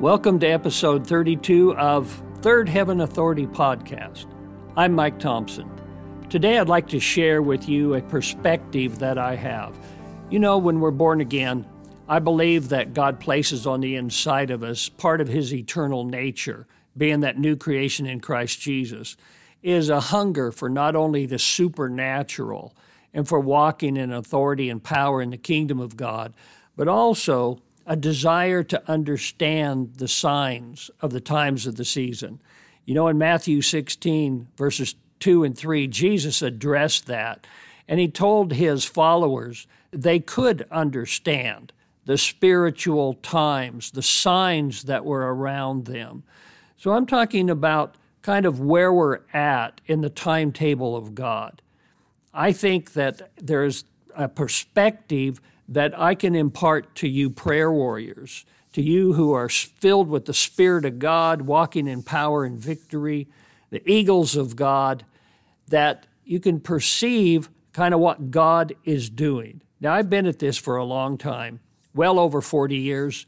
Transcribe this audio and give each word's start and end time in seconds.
Welcome 0.00 0.38
to 0.40 0.46
episode 0.46 1.06
32 1.06 1.74
of 1.74 2.22
Third 2.42 2.68
Heaven 2.68 3.00
Authority 3.00 3.46
podcast. 3.46 4.26
I'm 4.76 4.92
Mike 4.92 5.18
Thompson. 5.18 5.70
Today 6.28 6.58
I'd 6.58 6.68
like 6.68 6.86
to 6.88 7.00
share 7.00 7.40
with 7.40 7.66
you 7.66 7.94
a 7.94 8.02
perspective 8.02 8.98
that 8.98 9.16
I 9.16 9.36
have. 9.36 9.74
You 10.28 10.38
know, 10.38 10.58
when 10.58 10.80
we're 10.80 10.90
born 10.90 11.22
again, 11.22 11.66
I 12.10 12.18
believe 12.18 12.68
that 12.68 12.92
God 12.92 13.20
places 13.20 13.66
on 13.66 13.80
the 13.80 13.96
inside 13.96 14.50
of 14.50 14.62
us 14.62 14.90
part 14.90 15.22
of 15.22 15.28
His 15.28 15.54
eternal 15.54 16.04
nature, 16.04 16.66
being 16.94 17.20
that 17.20 17.38
new 17.38 17.56
creation 17.56 18.04
in 18.04 18.20
Christ 18.20 18.60
Jesus, 18.60 19.16
is 19.62 19.88
a 19.88 20.00
hunger 20.00 20.52
for 20.52 20.68
not 20.68 20.94
only 20.94 21.24
the 21.24 21.38
supernatural 21.38 22.76
and 23.14 23.26
for 23.26 23.40
walking 23.40 23.96
in 23.96 24.12
authority 24.12 24.68
and 24.68 24.84
power 24.84 25.22
in 25.22 25.30
the 25.30 25.38
kingdom 25.38 25.80
of 25.80 25.96
God, 25.96 26.34
but 26.76 26.86
also 26.86 27.62
a 27.86 27.96
desire 27.96 28.62
to 28.64 28.90
understand 28.90 29.94
the 29.96 30.08
signs 30.08 30.90
of 31.00 31.12
the 31.12 31.20
times 31.20 31.66
of 31.66 31.76
the 31.76 31.84
season. 31.84 32.40
You 32.84 32.94
know, 32.94 33.08
in 33.08 33.16
Matthew 33.16 33.62
16, 33.62 34.48
verses 34.56 34.96
2 35.20 35.44
and 35.44 35.56
3, 35.56 35.86
Jesus 35.86 36.42
addressed 36.42 37.06
that, 37.06 37.46
and 37.88 38.00
he 38.00 38.08
told 38.08 38.52
his 38.52 38.84
followers 38.84 39.66
they 39.92 40.18
could 40.18 40.66
understand 40.70 41.72
the 42.04 42.18
spiritual 42.18 43.14
times, 43.14 43.92
the 43.92 44.02
signs 44.02 44.84
that 44.84 45.04
were 45.04 45.34
around 45.34 45.86
them. 45.86 46.22
So 46.76 46.92
I'm 46.92 47.06
talking 47.06 47.50
about 47.50 47.96
kind 48.22 48.46
of 48.46 48.60
where 48.60 48.92
we're 48.92 49.20
at 49.32 49.80
in 49.86 50.00
the 50.00 50.10
timetable 50.10 50.96
of 50.96 51.14
God. 51.14 51.62
I 52.34 52.52
think 52.52 52.92
that 52.92 53.30
there's 53.36 53.84
a 54.14 54.28
perspective 54.28 55.40
that 55.68 55.98
I 55.98 56.14
can 56.14 56.34
impart 56.34 56.94
to 56.96 57.08
you, 57.08 57.30
prayer 57.30 57.72
warriors, 57.72 58.44
to 58.72 58.82
you 58.82 59.14
who 59.14 59.32
are 59.32 59.48
filled 59.48 60.08
with 60.08 60.26
the 60.26 60.34
Spirit 60.34 60.84
of 60.84 60.98
God, 60.98 61.42
walking 61.42 61.88
in 61.88 62.02
power 62.02 62.44
and 62.44 62.58
victory, 62.58 63.26
the 63.70 63.82
eagles 63.90 64.36
of 64.36 64.54
God, 64.54 65.04
that 65.68 66.06
you 66.24 66.40
can 66.40 66.60
perceive 66.60 67.48
kind 67.72 67.94
of 67.94 68.00
what 68.00 68.30
God 68.30 68.74
is 68.84 69.10
doing. 69.10 69.60
Now, 69.80 69.94
I've 69.94 70.10
been 70.10 70.26
at 70.26 70.38
this 70.38 70.56
for 70.56 70.76
a 70.76 70.84
long 70.84 71.18
time, 71.18 71.60
well 71.94 72.18
over 72.18 72.40
40 72.40 72.76
years. 72.76 73.26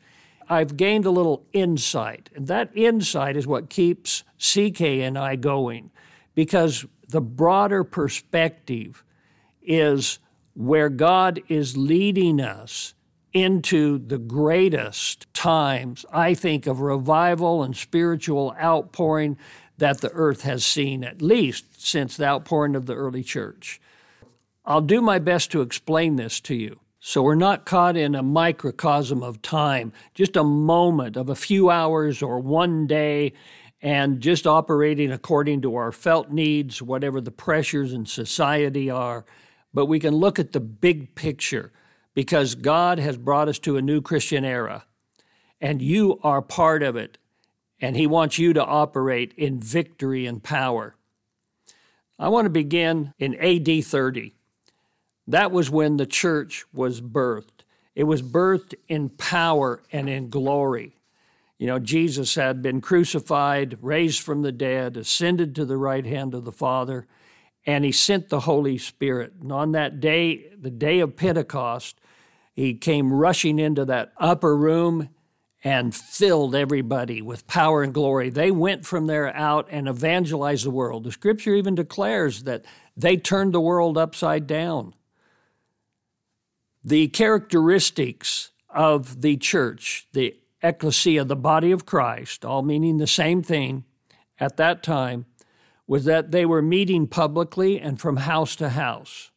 I've 0.49 0.77
gained 0.77 1.05
a 1.05 1.11
little 1.11 1.45
insight, 1.53 2.31
and 2.35 2.47
that 2.47 2.71
insight 2.75 3.37
is 3.37 3.47
what 3.47 3.69
keeps 3.69 4.25
CK 4.39 4.81
and 4.81 5.19
I 5.19 5.37
going 5.37 5.91
because 6.35 6.87
the 7.09 7.21
broader 7.21 7.85
perspective 7.85 9.05
is 9.63 10.19
where 10.59 10.89
God 10.89 11.41
is 11.47 11.77
leading 11.77 12.41
us 12.41 12.93
into 13.33 13.97
the 13.97 14.19
greatest 14.19 15.33
times, 15.33 16.05
I 16.13 16.35
think, 16.35 16.67
of 16.67 16.81
revival 16.81 17.63
and 17.63 17.77
spiritual 17.77 18.57
outpouring 18.61 19.39
that 19.77 20.01
the 20.01 20.11
earth 20.11 20.43
has 20.43 20.67
seen, 20.67 21.05
at 21.05 21.23
least 21.23 21.81
since 21.81 22.17
the 22.17 22.27
outpouring 22.27 22.75
of 22.75 22.87
the 22.87 22.97
early 22.97 23.23
church. 23.23 23.81
I'll 24.65 24.81
do 24.81 25.01
my 25.01 25.21
best 25.21 25.53
to 25.53 25.61
explain 25.61 26.17
this 26.17 26.41
to 26.41 26.57
you. 26.57 26.81
So 26.99 27.23
we're 27.23 27.37
not 27.37 27.65
caught 27.65 27.97
in 27.97 28.17
a 28.17 28.23
microcosm 28.25 29.23
of 29.23 29.41
time, 29.41 29.93
just 30.13 30.37
a 30.37 30.43
moment 30.43 31.17
of 31.17 31.29
a 31.29 31.37
few 31.37 31.71
hours 31.71 32.21
or 32.21 32.41
one 32.41 32.89
day, 32.89 33.33
and 33.81 34.21
just 34.21 34.45
operating 34.45 35.13
according 35.13 35.63
to 35.63 35.77
our 35.77 35.93
felt 35.93 36.33
needs, 36.33 36.83
whatever 36.83 37.21
the 37.21 37.31
pressures 37.31 37.93
in 37.93 38.07
society 38.07 38.91
are 38.91 39.25
but 39.73 39.87
we 39.87 40.01
can 40.01 40.15
look 40.15 40.39
at 40.39 40.53
the 40.53 40.61
big 40.61 41.15
picture 41.15 41.73
because 42.15 42.55
God 42.55 42.99
has 42.99 43.17
brought 43.17 43.49
us 43.49 43.59
to 43.61 43.77
a 43.77 43.83
new 43.83 44.01
Christian 44.01 44.45
era, 44.45 44.85
and 45.61 45.81
you 45.81 46.19
are 46.23 46.43
part 46.43 46.83
of 46.83 46.97
it, 46.97 47.19
and 47.81 47.97
He 47.97 48.07
wants 48.07 48.39
you 48.39 48.53
to 48.53 48.65
operate 48.65 49.33
in 49.37 49.61
victory 49.61 50.27
and 50.27 50.43
power. 50.43 50.97
I 52.19 52.29
want 52.29 52.47
to 52.47 52.51
begin 52.51 53.15
in 53.19 53.37
AD 53.37 53.85
30. 53.85 54.35
That 55.29 55.53
was 55.53 55.71
when 55.71 55.97
the 55.97 56.07
church 56.07 56.65
was 56.73 57.01
birthed. 57.01 57.65
It 57.95 58.05
was 58.05 58.23
birthed 58.23 58.75
in 58.89 59.11
power 59.11 59.83
and 59.93 60.09
in 60.09 60.31
glory. 60.31 60.97
You 61.59 61.67
know, 61.67 61.79
Jesus 61.79 62.37
had 62.37 62.63
been 62.63 62.81
crucified, 62.81 63.79
raised 63.83 64.23
from 64.23 64.43
the 64.43 64.53
dead, 64.53 64.97
ascended 64.97 65.55
to 65.57 65.65
the 65.65 65.77
right 65.77 66.07
hand 66.07 66.35
of 66.35 66.45
the 66.45 66.53
Father 66.53 67.07
and 67.67 67.85
he 67.85 67.93
sent 67.93 68.29
the 68.29 68.41
Holy 68.41 68.79
Spirit. 68.79 69.35
And 69.41 69.53
on 69.53 69.73
that 69.73 70.01
day, 70.01 70.51
the 70.59 70.71
day 70.71 71.01
of 71.01 71.17
Pentecost, 71.17 72.01
he 72.55 72.75
came 72.75 73.13
rushing 73.13 73.59
into 73.59 73.85
that 73.85 74.13
upper 74.17 74.57
room 74.57 75.11
and 75.65 75.95
filled 75.95 76.55
everybody 76.55 77.21
with 77.21 77.47
power 77.47 77.83
and 77.83 77.93
glory. 77.93 78.31
They 78.31 78.51
went 78.51 78.87
from 78.87 79.07
there 79.07 79.35
out 79.35 79.69
and 79.71 79.89
evangelized 79.89 80.65
the 80.65 80.71
world. 80.71 81.05
The 81.05 81.13
scripture 81.13 81.55
even 81.55 81.75
declares 81.75 82.45
that 82.45 82.65
they 82.97 83.17
turned 83.17 83.53
the 83.53 83.61
world 83.61 83.99
upside 83.99 84.47
down. 84.47 84.95
The 86.85 87.09
characteristics 87.09 88.51
of 88.71 89.21
the 89.21 89.37
church, 89.37 90.07
the 90.13 90.37
ecclesia, 90.63 91.25
the 91.25 91.37
body 91.37 91.73
of 91.73 91.87
Christ, 91.87 92.45
all 92.45 92.63
meaning 92.63 92.99
the 92.99 93.07
same 93.07 93.43
thing 93.43 93.85
at 94.39 94.57
that 94.57 94.83
time, 94.83 95.27
was 95.89 96.05
that 96.05 96.31
they 96.31 96.47
were 96.47 96.63
meeting 96.63 97.09
publicly 97.09 97.81
and 97.81 97.99
from 97.99 98.19
house 98.19 98.55
to 98.55 98.69
house. 98.69 99.33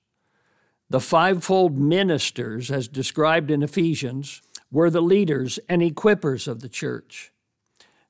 The 0.90 1.00
fivefold 1.00 1.80
ministers, 1.80 2.70
as 2.70 2.90
described 2.90 3.50
in 3.50 3.64
Ephesians, 3.64 4.42
were 4.70 4.90
the 4.90 5.02
leaders 5.02 5.58
and 5.70 5.82
equippers 5.82 6.50
of 6.50 6.60
the 6.60 6.70
church. 6.70 7.32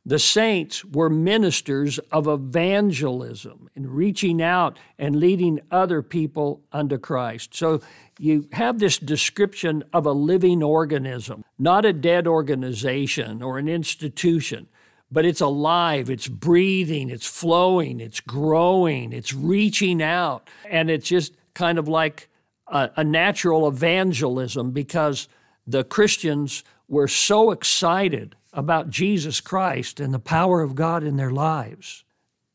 The 0.04 0.18
saints 0.18 0.84
were 0.84 1.12
ministers 1.12 2.00
of 2.12 2.28
evangelism 2.28 3.70
in 3.76 3.88
reaching 3.88 4.42
out 4.42 4.80
and 4.98 5.18
leading 5.18 5.60
other 5.70 6.02
people 6.02 6.64
unto 6.72 6.98
Christ. 6.98 7.54
So 7.54 7.82
you 8.18 8.48
have 8.54 8.80
this 8.80 8.98
description 8.98 9.84
of 9.94 10.08
a 10.08 10.12
living 10.12 10.64
organism, 10.64 11.44
not 11.60 11.86
a 11.86 11.94
dead 11.94 12.26
organization 12.26 13.44
or 13.44 13.60
an 13.60 13.68
institution 13.68 14.68
but 15.12 15.26
it's 15.26 15.42
alive, 15.42 16.10
it's 16.10 16.28
breathing, 16.28 17.10
it's 17.10 17.28
flowing, 17.28 18.00
it's 18.00 18.22
growing, 18.22 19.12
it's 19.12 19.34
reaching 19.34 20.02
out. 20.02 20.50
And 20.70 20.90
it's 20.90 21.08
just 21.08 21.34
kind 21.54 21.78
of 21.78 21.88
like 21.88 22.30
a, 22.68 22.90
a, 22.96 23.04
natural 23.04 23.68
evangelism 23.68 24.72
because 24.72 25.28
the 25.68 25.84
Christians 25.84 26.64
were 26.88 27.10
so 27.10 27.52
excited 27.52 28.36
about 28.54 28.90
Jesus 28.90 29.42
Christ 29.42 30.00
and 30.00 30.14
the 30.14 30.20
power 30.20 30.62
of 30.62 30.76
God 30.76 31.04
in 31.04 31.18
their 31.18 31.32
lives 31.32 32.06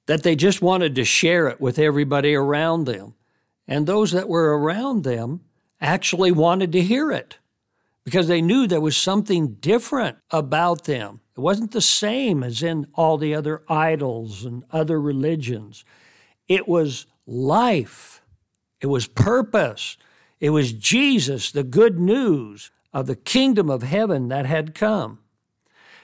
that 0.07 0.23
they 0.23 0.37
just 0.37 0.63
wanted 0.63 0.95
to 0.95 1.05
share 1.05 1.49
it 1.49 1.61
with 1.61 1.79
everybody 1.79 2.35
around 2.35 2.85
them. 2.85 3.15
And 3.69 3.87
those 3.87 4.13
that 4.13 4.29
were 4.29 4.59
around 4.59 5.05
them 5.05 5.41
actually 5.81 6.33
wanted 6.33 6.73
to 6.73 6.81
hear 6.81 7.11
it 7.11 7.39
because 8.07 8.29
they 8.29 8.41
knew 8.41 8.69
there 8.69 8.81
was 8.81 8.97
something 8.97 9.55
different 9.55 10.17
about 10.31 10.85
them. 10.85 11.21
It 11.37 11.41
wasn't 11.41 11.73
the 11.73 11.81
same 11.81 12.45
as 12.45 12.63
in 12.63 12.87
all 12.95 13.19
the 13.19 13.35
other 13.35 13.65
idols 13.69 14.45
and 14.45 14.63
other 14.71 15.01
religions. 15.01 15.85
It 16.47 16.69
was 16.69 17.07
life, 17.27 18.23
it 18.81 18.87
was 18.87 19.09
purpose, 19.09 19.97
it 20.39 20.51
was 20.51 20.73
Jesus, 20.73 21.51
the 21.51 21.65
good 21.65 21.99
news 21.99 22.71
of 22.93 23.09
the 23.09 23.17
kingdom 23.17 23.69
of 23.69 23.83
heaven 23.83 24.29
that 24.29 24.47
had 24.47 24.73
come. 24.73 25.19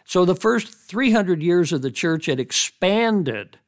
So 0.04 0.24
the 0.24 0.34
first 0.34 0.74
300 0.74 1.40
years 1.40 1.72
of 1.72 1.82
the 1.82 1.92
church 1.92 2.26
had 2.26 2.40
expanded 2.40 3.58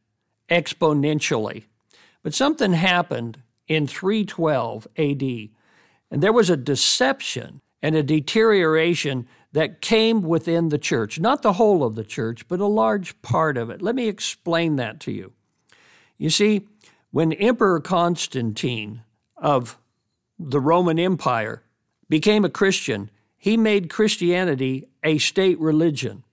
exponentially. 0.50 1.66
But 2.24 2.34
something 2.34 2.72
happened 2.72 3.42
in 3.68 3.86
312 3.86 4.88
AD, 4.98 5.22
and 6.10 6.20
there 6.20 6.32
was 6.32 6.50
a 6.50 6.56
deception 6.56 7.60
and 7.84 7.94
a 7.94 8.02
deterioration 8.02 9.26
that 9.52 9.82
came 9.82 10.22
within 10.22 10.70
the 10.70 10.78
church, 10.78 11.20
not 11.20 11.42
the 11.42 11.52
whole 11.52 11.84
of 11.84 11.96
the 11.96 12.02
church, 12.02 12.48
but 12.48 12.58
a 12.58 12.66
large 12.66 13.20
part 13.20 13.58
of 13.58 13.68
it. 13.68 13.82
Let 13.82 13.94
me 13.94 14.08
explain 14.08 14.76
that 14.76 15.00
to 15.00 15.12
you. 15.12 15.34
You 16.16 16.30
see, 16.30 16.66
when 17.10 17.34
Emperor 17.34 17.80
Constantine 17.80 19.02
of 19.36 19.76
the 20.38 20.60
Roman 20.60 20.98
Empire 20.98 21.62
became 22.08 22.42
a 22.42 22.48
Christian, 22.48 23.10
he 23.36 23.58
made 23.58 23.90
Christianity 23.90 24.88
a 25.02 25.18
state 25.18 25.60
religion. 25.60 26.24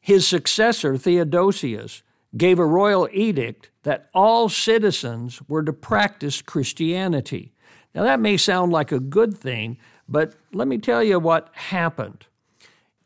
His 0.00 0.26
successor, 0.26 0.96
Theodosius, 0.96 2.02
gave 2.36 2.58
a 2.58 2.66
royal 2.66 3.08
edict 3.12 3.70
that 3.84 4.10
all 4.12 4.48
citizens 4.48 5.40
were 5.46 5.62
to 5.62 5.72
practice 5.72 6.42
Christianity. 6.42 7.52
Now, 7.94 8.02
that 8.02 8.18
may 8.18 8.36
sound 8.36 8.72
like 8.72 8.90
a 8.90 8.98
good 8.98 9.38
thing, 9.38 9.78
but 10.08 10.34
let 10.52 10.68
me 10.68 10.78
tell 10.78 11.02
you 11.02 11.18
what 11.18 11.50
happened. 11.54 12.26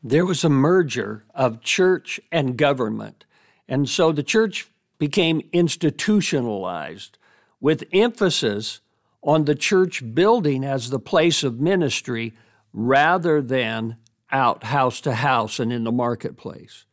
There 0.03 0.27
was 0.27 0.45
a 0.45 0.49
merger 0.49 1.25
of 1.35 1.61
church 1.61 2.21
and 2.31 2.57
government. 2.57 3.25
And 3.69 3.89
so 3.89 4.13
the 4.13 4.23
church 4.23 4.69
became 4.99 5.43
institutionalized 5.53 7.19
with 7.61 7.85
emphasis 7.93 8.81
on 9.23 9.45
the 9.45 9.55
church 9.55 10.15
building 10.15 10.65
as 10.65 10.91
the 10.91 10.99
place 10.99 11.45
of 11.45 11.61
ministry 11.61 12.35
rather 12.73 13.41
than 13.41 13.97
out 14.31 14.65
house 14.65 15.01
to 15.03 15.15
house 15.15 15.61
and 15.61 15.73
in 15.73 15.85
the 15.85 15.93
marketplace. 15.93 16.85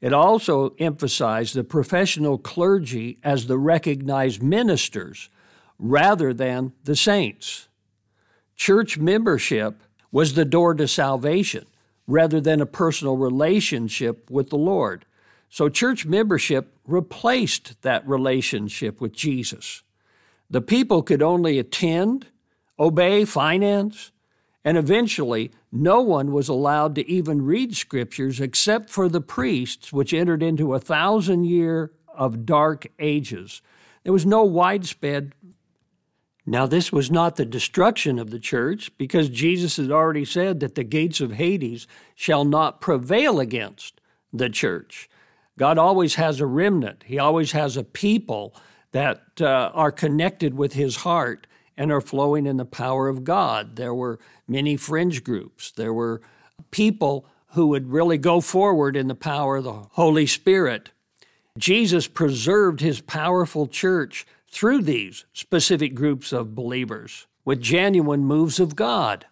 It 0.00 0.12
also 0.12 0.74
emphasized 0.80 1.54
the 1.54 1.62
professional 1.62 2.36
clergy 2.38 3.18
as 3.22 3.46
the 3.46 3.58
recognized 3.58 4.42
ministers 4.42 5.28
rather 5.78 6.34
than 6.34 6.72
the 6.82 6.96
saints. 6.96 7.68
Church 8.62 8.96
membership 8.96 9.82
was 10.12 10.34
the 10.34 10.44
door 10.44 10.72
to 10.74 10.86
salvation 10.86 11.66
rather 12.06 12.40
than 12.40 12.60
a 12.60 12.64
personal 12.64 13.16
relationship 13.16 14.30
with 14.30 14.50
the 14.50 14.56
Lord. 14.56 15.04
So, 15.48 15.68
church 15.68 16.06
membership 16.06 16.78
replaced 16.86 17.82
that 17.82 18.06
relationship 18.06 19.00
with 19.00 19.14
Jesus. 19.14 19.82
The 20.48 20.60
people 20.60 21.02
could 21.02 21.22
only 21.22 21.58
attend, 21.58 22.28
obey, 22.78 23.24
finance, 23.24 24.12
and 24.64 24.78
eventually, 24.78 25.50
no 25.72 26.00
one 26.00 26.30
was 26.30 26.48
allowed 26.48 26.94
to 26.94 27.10
even 27.10 27.42
read 27.42 27.74
scriptures 27.74 28.38
except 28.38 28.90
for 28.90 29.08
the 29.08 29.20
priests, 29.20 29.92
which 29.92 30.14
entered 30.14 30.40
into 30.40 30.72
a 30.72 30.78
thousand 30.78 31.46
year 31.46 31.90
of 32.14 32.46
dark 32.46 32.86
ages. 33.00 33.60
There 34.04 34.12
was 34.12 34.24
no 34.24 34.44
widespread. 34.44 35.32
Now, 36.44 36.66
this 36.66 36.90
was 36.90 37.10
not 37.10 37.36
the 37.36 37.44
destruction 37.44 38.18
of 38.18 38.30
the 38.30 38.40
church, 38.40 38.90
because 38.98 39.28
Jesus 39.28 39.76
had 39.76 39.92
already 39.92 40.24
said 40.24 40.60
that 40.60 40.74
the 40.74 40.82
gates 40.82 41.20
of 41.20 41.32
Hades 41.32 41.86
shall 42.14 42.44
not 42.44 42.80
prevail 42.80 43.38
against 43.38 44.00
the 44.32 44.50
church. 44.50 45.08
God 45.56 45.78
always 45.78 46.16
has 46.16 46.40
a 46.40 46.46
remnant, 46.46 47.04
He 47.06 47.18
always 47.18 47.52
has 47.52 47.76
a 47.76 47.84
people 47.84 48.54
that 48.90 49.22
uh, 49.40 49.70
are 49.72 49.92
connected 49.92 50.54
with 50.54 50.72
His 50.72 50.96
heart 50.96 51.46
and 51.76 51.92
are 51.92 52.00
flowing 52.00 52.46
in 52.46 52.56
the 52.56 52.64
power 52.64 53.08
of 53.08 53.24
God. 53.24 53.76
There 53.76 53.94
were 53.94 54.18
many 54.48 54.76
fringe 54.76 55.24
groups. 55.24 55.70
There 55.70 55.92
were 55.92 56.20
people 56.70 57.26
who 57.52 57.68
would 57.68 57.90
really 57.90 58.18
go 58.18 58.40
forward 58.40 58.96
in 58.96 59.08
the 59.08 59.14
power 59.14 59.56
of 59.56 59.64
the 59.64 59.72
Holy 59.72 60.26
Spirit. 60.26 60.90
Jesus 61.58 62.08
preserved 62.08 62.80
his 62.80 63.00
powerful 63.00 63.66
church 63.66 64.26
through 64.52 64.82
these 64.82 65.24
specific 65.32 65.94
groups 65.94 66.32
of 66.32 66.54
believers 66.54 67.26
with 67.44 67.60
genuine 67.60 68.24
moves 68.24 68.60
of 68.60 68.76
God. 68.76 69.26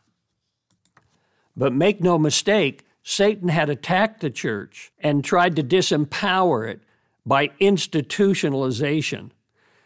But 1.55 1.73
make 1.75 2.01
no 2.01 2.19
mistake, 2.19 2.87
Satan 3.03 3.49
had 3.49 3.69
attacked 3.69 4.21
the 4.21 4.31
church 4.31 4.93
and 4.99 5.23
tried 5.23 5.57
to 5.57 5.63
disempower 5.63 6.69
it 6.69 6.81
by 7.25 7.49
institutionalization. 7.61 9.31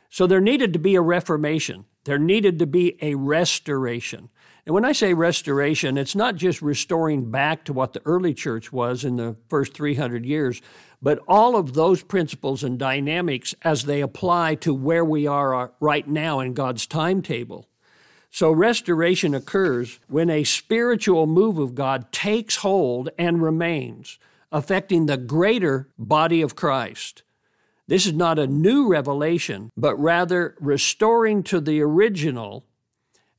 So 0.09 0.27
there 0.27 0.41
needed 0.41 0.73
to 0.73 0.79
be 0.79 0.95
a 0.95 1.01
reformation. 1.01 1.85
There 2.05 2.19
needed 2.19 2.61
to 2.61 2.67
be 2.67 2.97
a 3.03 3.17
restoration. 3.17 4.29
And 4.67 4.75
when 4.75 4.85
I 4.85 4.93
say 4.93 5.13
restoration, 5.13 5.99
it's 5.99 6.15
not 6.15 6.37
just 6.37 6.63
restoring 6.63 7.31
back 7.31 7.65
to 7.65 7.73
what 7.75 7.93
the 7.93 8.01
early 8.07 8.33
church 8.33 8.73
was 8.73 9.05
in 9.05 9.17
the 9.17 9.37
first 9.51 9.75
300 9.75 10.25
years, 10.25 10.63
but 11.03 11.21
all 11.29 11.55
of 11.55 11.75
those 11.75 12.03
principles 12.03 12.65
and 12.65 12.79
dynamics 12.79 13.55
as 13.61 13.85
they 13.85 14.01
apply 14.01 14.55
to 14.57 14.73
where 14.73 15.05
we 15.05 15.27
are 15.27 15.55
uh, 15.55 15.69
right 15.81 16.09
now 16.09 16.41
in 16.41 16.55
God's 16.55 16.87
timetable. 16.87 17.69
So, 18.31 18.51
restoration 18.51 19.35
occurs 19.35 20.01
when 20.09 20.29
a 20.31 20.43
spiritual 20.45 21.27
move 21.27 21.59
of 21.59 21.75
God 21.75 22.11
takes 22.11 22.57
hold 22.57 23.11
and 23.19 23.43
remains, 23.43 24.19
affecting 24.51 25.07
the 25.07 25.19
greater 25.19 25.89
body 25.99 26.41
of 26.43 26.57
Christ. 26.57 27.23
This 27.87 28.07
is 28.07 28.15
not 28.15 28.39
a 28.39 28.47
new 28.47 28.89
revelation, 28.89 29.71
but 29.77 29.95
rather 30.01 30.57
restoring 30.59 31.43
to 31.45 31.61
the 31.61 31.81
original, 31.83 32.65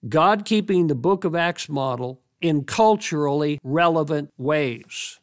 God 0.07 0.45
keeping 0.45 0.87
the 0.87 0.95
book 0.95 1.23
of 1.23 1.35
Acts 1.35 1.67
model 1.67 2.21
in 2.39 2.63
culturally 2.63 3.59
relevant 3.63 4.31
ways. 4.37 5.19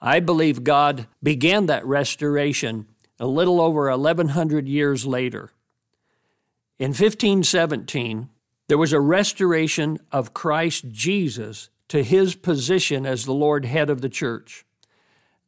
I 0.00 0.20
believe 0.20 0.64
God 0.64 1.06
began 1.22 1.66
that 1.66 1.86
restoration 1.86 2.86
a 3.18 3.26
little 3.26 3.60
over 3.60 3.90
1100 3.90 4.68
years 4.68 5.06
later. 5.06 5.50
In 6.78 6.88
1517, 6.88 8.28
there 8.68 8.78
was 8.78 8.92
a 8.92 9.00
restoration 9.00 9.98
of 10.10 10.34
Christ 10.34 10.88
Jesus 10.90 11.70
to 11.88 12.02
his 12.02 12.34
position 12.34 13.04
as 13.04 13.24
the 13.24 13.34
Lord 13.34 13.64
head 13.64 13.90
of 13.90 14.00
the 14.00 14.08
church. 14.08 14.64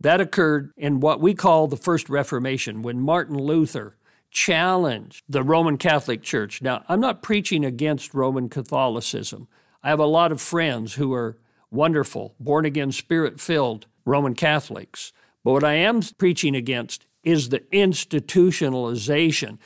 That 0.01 0.21
occurred 0.21 0.73
in 0.77 1.01
what 1.01 1.21
we 1.21 1.35
call 1.35 1.69
the 1.69 1.77
First 1.77 2.09
Reformation, 2.09 2.83
when 2.83 3.01
Martin 3.01 3.39
Luther 3.39 3.97
challenged 4.33 5.23
the 5.29 5.43
Roman 5.43 5.77
Catholic 5.77 6.23
Church. 6.23 6.61
Now, 6.63 6.83
I'm 6.89 7.01
not 7.01 7.23
preaching 7.23 7.65
against 7.65 8.15
Roman 8.15 8.49
Catholicism. 8.49 9.47
I 9.83 9.91
have 9.91 10.01
a 10.01 10.07
lot 10.07 10.33
of 10.33 10.41
friends 10.41 10.95
who 10.95 11.13
are 11.13 11.37
wonderful, 11.71 12.35
born 12.41 12.65
again, 12.65 12.91
spirit 12.93 13.41
filled 13.41 13.87
Roman 14.05 14.35
Catholics. 14.35 15.13
But 15.45 15.53
what 15.53 15.65
I 15.65 15.75
am 15.75 16.01
preaching 16.19 16.57
against 16.57 17.07
is 17.23 17.51
the 17.51 17.61
institutionalization 17.73 19.59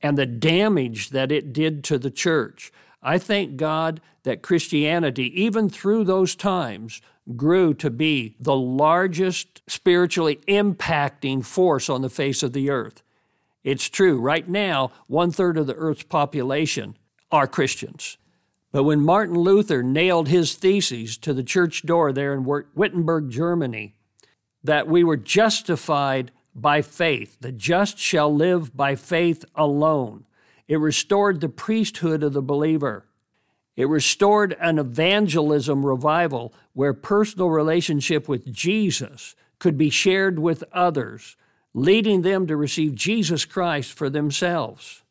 and 0.00 0.16
the 0.16 0.26
damage 0.26 1.10
that 1.10 1.30
it 1.30 1.52
did 1.52 1.84
to 1.84 1.98
the 1.98 2.10
church. 2.10 2.72
I 3.02 3.18
thank 3.18 3.56
God 3.56 4.00
that 4.22 4.42
Christianity, 4.42 5.42
even 5.42 5.68
through 5.68 6.04
those 6.04 6.36
times, 6.36 7.00
grew 7.36 7.74
to 7.74 7.90
be 7.90 8.36
the 8.38 8.56
largest 8.56 9.62
spiritually 9.68 10.40
impacting 10.48 11.44
force 11.44 11.88
on 11.88 12.02
the 12.02 12.10
face 12.10 12.42
of 12.42 12.52
the 12.52 12.70
earth. 12.70 13.02
It's 13.64 13.88
true. 13.88 14.18
Right 14.18 14.48
now, 14.48 14.90
one 15.06 15.30
third 15.30 15.56
of 15.56 15.66
the 15.66 15.74
earth's 15.74 16.02
population 16.02 16.96
are 17.30 17.46
Christians. 17.46 18.18
But 18.72 18.84
when 18.84 19.02
Martin 19.02 19.36
Luther 19.36 19.82
nailed 19.82 20.28
his 20.28 20.54
theses 20.54 21.16
to 21.18 21.34
the 21.34 21.44
church 21.44 21.82
door 21.82 22.12
there 22.12 22.32
in 22.34 22.44
Wittenberg, 22.44 23.30
Germany, 23.30 23.94
that 24.64 24.88
we 24.88 25.04
were 25.04 25.16
justified 25.16 26.32
by 26.54 26.82
faith, 26.82 27.36
the 27.40 27.52
just 27.52 27.98
shall 27.98 28.34
live 28.34 28.76
by 28.76 28.96
faith 28.96 29.44
alone, 29.54 30.24
it 30.68 30.76
restored 30.76 31.40
the 31.40 31.48
priesthood 31.48 32.22
of 32.22 32.32
the 32.32 32.42
believer. 32.42 33.06
It 33.76 33.88
restored 33.88 34.56
an 34.60 34.78
evangelism 34.78 35.84
revival 35.84 36.54
where 36.72 36.94
personal 36.94 37.50
relationship 37.50 38.28
with 38.28 38.52
Jesus 38.52 39.34
could 39.58 39.78
be 39.78 39.90
shared 39.90 40.38
with 40.38 40.64
others, 40.72 41.36
leading 41.74 42.22
them 42.22 42.46
to 42.46 42.56
receive 42.56 42.94
Jesus 42.94 43.44
Christ 43.44 43.92
for 43.92 44.10
themselves. 44.10 45.02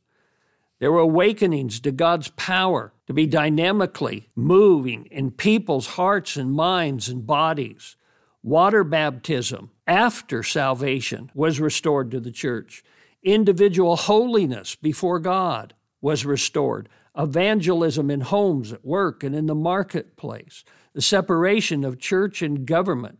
There 0.79 0.91
were 0.91 0.99
awakenings 0.99 1.79
to 1.81 1.91
God's 1.91 2.29
power 2.29 2.91
to 3.05 3.13
be 3.13 3.27
dynamically 3.27 4.29
moving 4.35 5.05
in 5.11 5.31
people's 5.31 5.87
hearts 5.87 6.37
and 6.37 6.51
minds 6.51 7.07
and 7.07 7.25
bodies. 7.25 7.95
Water 8.41 8.83
baptism 8.83 9.69
after 9.85 10.41
salvation 10.41 11.29
was 11.35 11.59
restored 11.59 12.09
to 12.11 12.19
the 12.19 12.31
church. 12.31 12.83
Individual 13.21 13.95
holiness 13.95 14.73
before 14.73 15.19
God 15.19 15.75
was 16.01 16.25
restored 16.25 16.89
evangelism 17.17 18.09
in 18.09 18.21
homes, 18.21 18.71
at 18.71 18.85
work, 18.85 19.23
and 19.23 19.35
in 19.35 19.45
the 19.45 19.55
marketplace, 19.55 20.63
the 20.93 21.01
separation 21.01 21.83
of 21.83 21.99
church 21.99 22.41
and 22.41 22.65
government. 22.65 23.19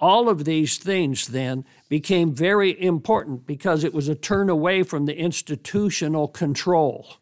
All 0.00 0.28
of 0.28 0.44
these 0.44 0.78
things 0.78 1.28
then 1.28 1.64
became 1.88 2.34
very 2.34 2.80
important 2.82 3.46
because 3.46 3.84
it 3.84 3.94
was 3.94 4.08
a 4.08 4.14
turn 4.14 4.50
away 4.50 4.82
from 4.82 5.06
the 5.06 5.16
institutional 5.16 6.28
control. 6.28 7.16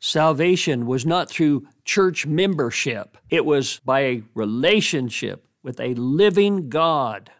Salvation 0.00 0.86
was 0.86 1.04
not 1.04 1.28
through 1.28 1.66
church 1.84 2.26
membership, 2.26 3.16
it 3.30 3.44
was 3.44 3.80
by 3.84 4.00
a 4.00 4.22
relationship 4.34 5.46
with 5.62 5.80
a 5.80 5.94
living 5.94 6.68
God. 6.68 7.30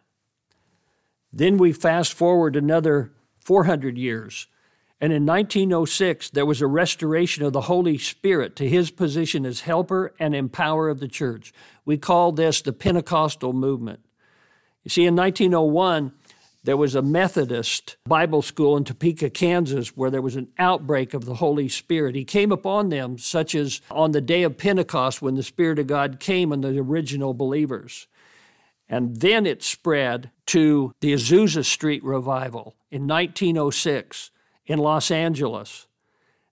Then 1.33 1.57
we 1.57 1.73
fast 1.73 2.14
forward 2.14 2.57
another 2.57 3.12
400 3.38 3.97
years 3.97 4.49
and 5.00 5.12
in 5.12 5.25
1906, 5.25 6.31
there 6.31 6.47
was 6.47 6.61
a 6.61 6.67
restoration 6.67 7.45
of 7.45 7.52
the 7.52 7.62
Holy 7.62 7.99
Spirit 7.99 8.57
to 8.57 8.69
his 8.69 8.90
position 8.90 9.47
as 9.47 9.61
helper 9.61 10.12
and 10.19 10.35
empower 10.35 10.88
of 10.88 10.99
the 10.99 11.07
church. 11.07 11.52
We 11.85 11.99
call 11.99 12.33
this 12.33 12.62
the 12.62 12.73
Pentecostal 12.73 13.52
movement. 13.52 14.00
You 14.83 14.90
see, 14.90 15.07
in 15.07 15.14
1901, 15.14 16.12
there 16.64 16.76
was 16.76 16.97
a 16.97 17.02
Methodist 17.02 17.97
Bible 18.07 18.43
school 18.43 18.76
in 18.76 18.83
Topeka, 18.83 19.31
Kansas, 19.31 19.97
where 19.97 20.11
there 20.11 20.21
was 20.21 20.35
an 20.35 20.49
outbreak 20.59 21.14
of 21.14 21.25
the 21.25 21.35
Holy 21.35 21.69
Spirit. 21.69 22.17
He 22.17 22.25
came 22.25 22.50
upon 22.50 22.88
them, 22.88 23.19
such 23.19 23.55
as 23.55 23.81
on 23.93 24.11
the 24.11 24.21
day 24.21 24.43
of 24.43 24.59
Pentecost 24.59 25.23
when 25.23 25.37
the 25.37 25.45
Spirit 25.45 25.78
of 25.78 25.87
God 25.87 26.19
came 26.19 26.52
on 26.52 26.62
the 26.62 26.76
original 26.81 27.35
believers. 27.35 28.09
And 28.88 29.21
then 29.21 29.47
it 29.47 29.62
spread 29.62 30.33
to 30.47 30.93
the 31.00 31.12
Azusa 31.12 31.64
Street 31.64 32.02
revival 32.02 32.75
in 32.90 33.07
1906 33.07 34.33
in 34.68 34.78
Los 34.78 35.10
Angeles. 35.10 35.87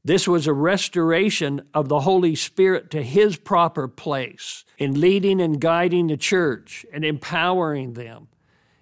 This 0.04 0.26
was 0.26 0.46
a 0.46 0.52
restoration 0.52 1.62
of 1.75 1.88
the 1.88 2.00
Holy 2.00 2.35
Spirit 2.35 2.90
to 2.90 3.02
his 3.02 3.37
proper 3.37 3.87
place 3.87 4.64
in 4.78 5.00
leading 5.00 5.40
and 5.40 5.61
guiding 5.61 6.06
the 6.06 6.16
church 6.16 6.87
and 6.92 7.04
empowering 7.04 7.92
them. 7.92 8.28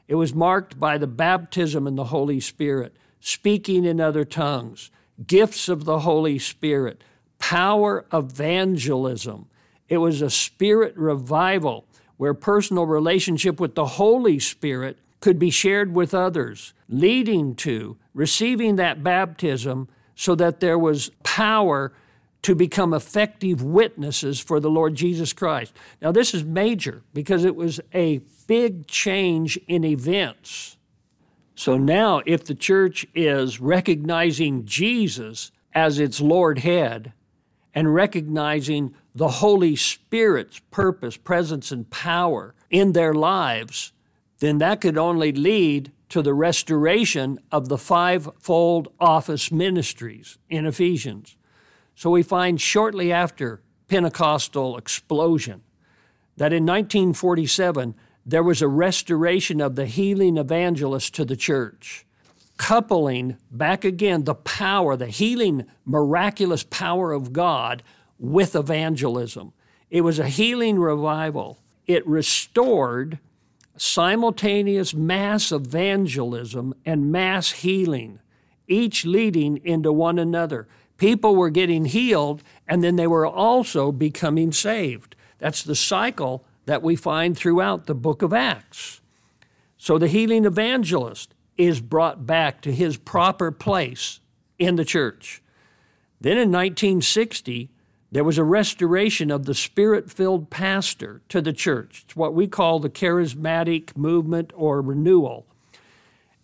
It 0.06 0.16
was 0.16 0.34
marked 0.34 0.78
by 0.78 0.98
the 0.98 1.06
baptism 1.06 1.86
in 1.86 1.96
the 1.96 2.04
Holy 2.04 2.40
Spirit, 2.40 2.94
speaking 3.20 3.84
in 3.84 4.00
other 4.00 4.24
tongues, 4.24 4.90
gifts 5.26 5.68
of 5.68 5.84
the 5.84 6.00
Holy 6.00 6.38
Spirit, 6.38 7.02
power 7.38 8.04
evangelism. 8.12 9.46
It 9.88 9.98
was 9.98 10.20
a 10.20 10.30
spirit 10.30 10.96
revival 10.96 11.86
where 12.18 12.34
personal 12.34 12.86
relationship 12.86 13.58
with 13.58 13.74
the 13.74 13.86
Holy 13.86 14.38
Spirit 14.38 14.98
could 15.24 15.38
be 15.38 15.48
shared 15.48 15.94
with 15.94 16.12
others, 16.12 16.74
leading 16.86 17.54
to 17.54 17.96
receiving 18.12 18.76
that 18.76 19.02
baptism 19.02 19.88
so 20.14 20.34
that 20.34 20.60
there 20.60 20.78
was 20.78 21.10
power 21.22 21.94
to 22.42 22.54
become 22.54 22.92
effective 22.92 23.62
witnesses 23.62 24.38
for 24.38 24.60
the 24.60 24.68
Lord 24.68 24.94
Jesus 24.94 25.32
Christ. 25.32 25.74
Now, 26.02 26.12
this 26.12 26.34
is 26.34 26.44
major 26.44 27.00
because 27.14 27.42
it 27.46 27.56
was 27.56 27.80
a 27.94 28.20
big 28.46 28.86
change 28.86 29.58
in 29.66 29.82
events. 29.82 30.76
So 31.54 31.78
now, 31.78 32.20
if 32.26 32.44
the 32.44 32.54
church 32.54 33.06
is 33.14 33.58
recognizing 33.62 34.66
Jesus 34.66 35.52
as 35.72 35.98
its 35.98 36.20
Lord 36.20 36.58
head 36.58 37.14
and 37.74 37.94
recognizing 37.94 38.94
the 39.14 39.28
Holy 39.28 39.74
Spirit's 39.74 40.60
purpose, 40.70 41.16
presence, 41.16 41.72
and 41.72 41.88
power 41.88 42.54
in 42.68 42.92
their 42.92 43.14
lives, 43.14 43.93
then 44.44 44.58
that 44.58 44.80
could 44.80 44.98
only 44.98 45.32
lead 45.32 45.90
to 46.10 46.22
the 46.22 46.34
restoration 46.34 47.38
of 47.50 47.68
the 47.68 47.78
fivefold 47.78 48.88
office 49.00 49.50
ministries 49.50 50.38
in 50.48 50.66
Ephesians. 50.66 51.36
So 51.94 52.10
we 52.10 52.22
find 52.22 52.60
shortly 52.60 53.10
after 53.12 53.62
Pentecostal 53.88 54.76
explosion 54.76 55.62
that 56.36 56.52
in 56.52 56.64
1947 56.64 57.94
there 58.26 58.42
was 58.42 58.62
a 58.62 58.68
restoration 58.68 59.60
of 59.60 59.76
the 59.76 59.86
healing 59.86 60.36
evangelist 60.36 61.14
to 61.14 61.24
the 61.24 61.36
church, 61.36 62.06
coupling 62.56 63.36
back 63.50 63.84
again 63.84 64.24
the 64.24 64.34
power, 64.34 64.96
the 64.96 65.06
healing, 65.06 65.66
miraculous 65.84 66.62
power 66.64 67.12
of 67.12 67.32
God 67.32 67.82
with 68.18 68.56
evangelism. 68.56 69.52
It 69.90 70.00
was 70.00 70.18
a 70.18 70.28
healing 70.28 70.78
revival. 70.78 71.58
It 71.86 72.06
restored 72.06 73.18
simultaneous 73.76 74.94
mass 74.94 75.52
evangelism 75.52 76.74
and 76.84 77.10
mass 77.10 77.50
healing, 77.50 78.20
each 78.66 79.04
leading 79.04 79.58
into 79.64 79.92
one 79.92 80.18
another. 80.18 80.68
People 80.96 81.34
were 81.34 81.50
getting 81.50 81.86
healed, 81.86 82.42
and 82.68 82.82
then 82.82 82.96
they 82.96 83.06
were 83.06 83.26
also 83.26 83.90
becoming 83.90 84.52
saved. 84.52 85.16
That's 85.38 85.62
the 85.62 85.74
cycle 85.74 86.44
that 86.66 86.82
we 86.82 86.96
find 86.96 87.36
throughout 87.36 87.86
the 87.86 87.94
book 87.94 88.22
of 88.22 88.32
Acts. 88.32 89.00
So 89.76 89.98
the 89.98 90.08
healing 90.08 90.44
evangelist 90.44 91.34
is 91.56 91.80
brought 91.80 92.26
back 92.26 92.60
to 92.62 92.72
his 92.72 92.96
proper 92.96 93.50
place 93.50 94.20
in 94.58 94.76
the 94.76 94.84
church. 94.84 95.42
Then 96.20 96.38
in 96.38 96.50
1960, 96.50 97.70
there 98.14 98.22
was 98.22 98.38
a 98.38 98.44
restoration 98.44 99.32
of 99.32 99.44
the 99.44 99.54
spirit 99.54 100.08
filled 100.08 100.48
pastor 100.48 101.20
to 101.28 101.42
the 101.42 101.52
church. 101.52 102.04
It's 102.04 102.14
what 102.14 102.32
we 102.32 102.46
call 102.46 102.78
the 102.78 102.88
charismatic 102.88 103.96
movement 103.96 104.52
or 104.54 104.80
renewal. 104.80 105.46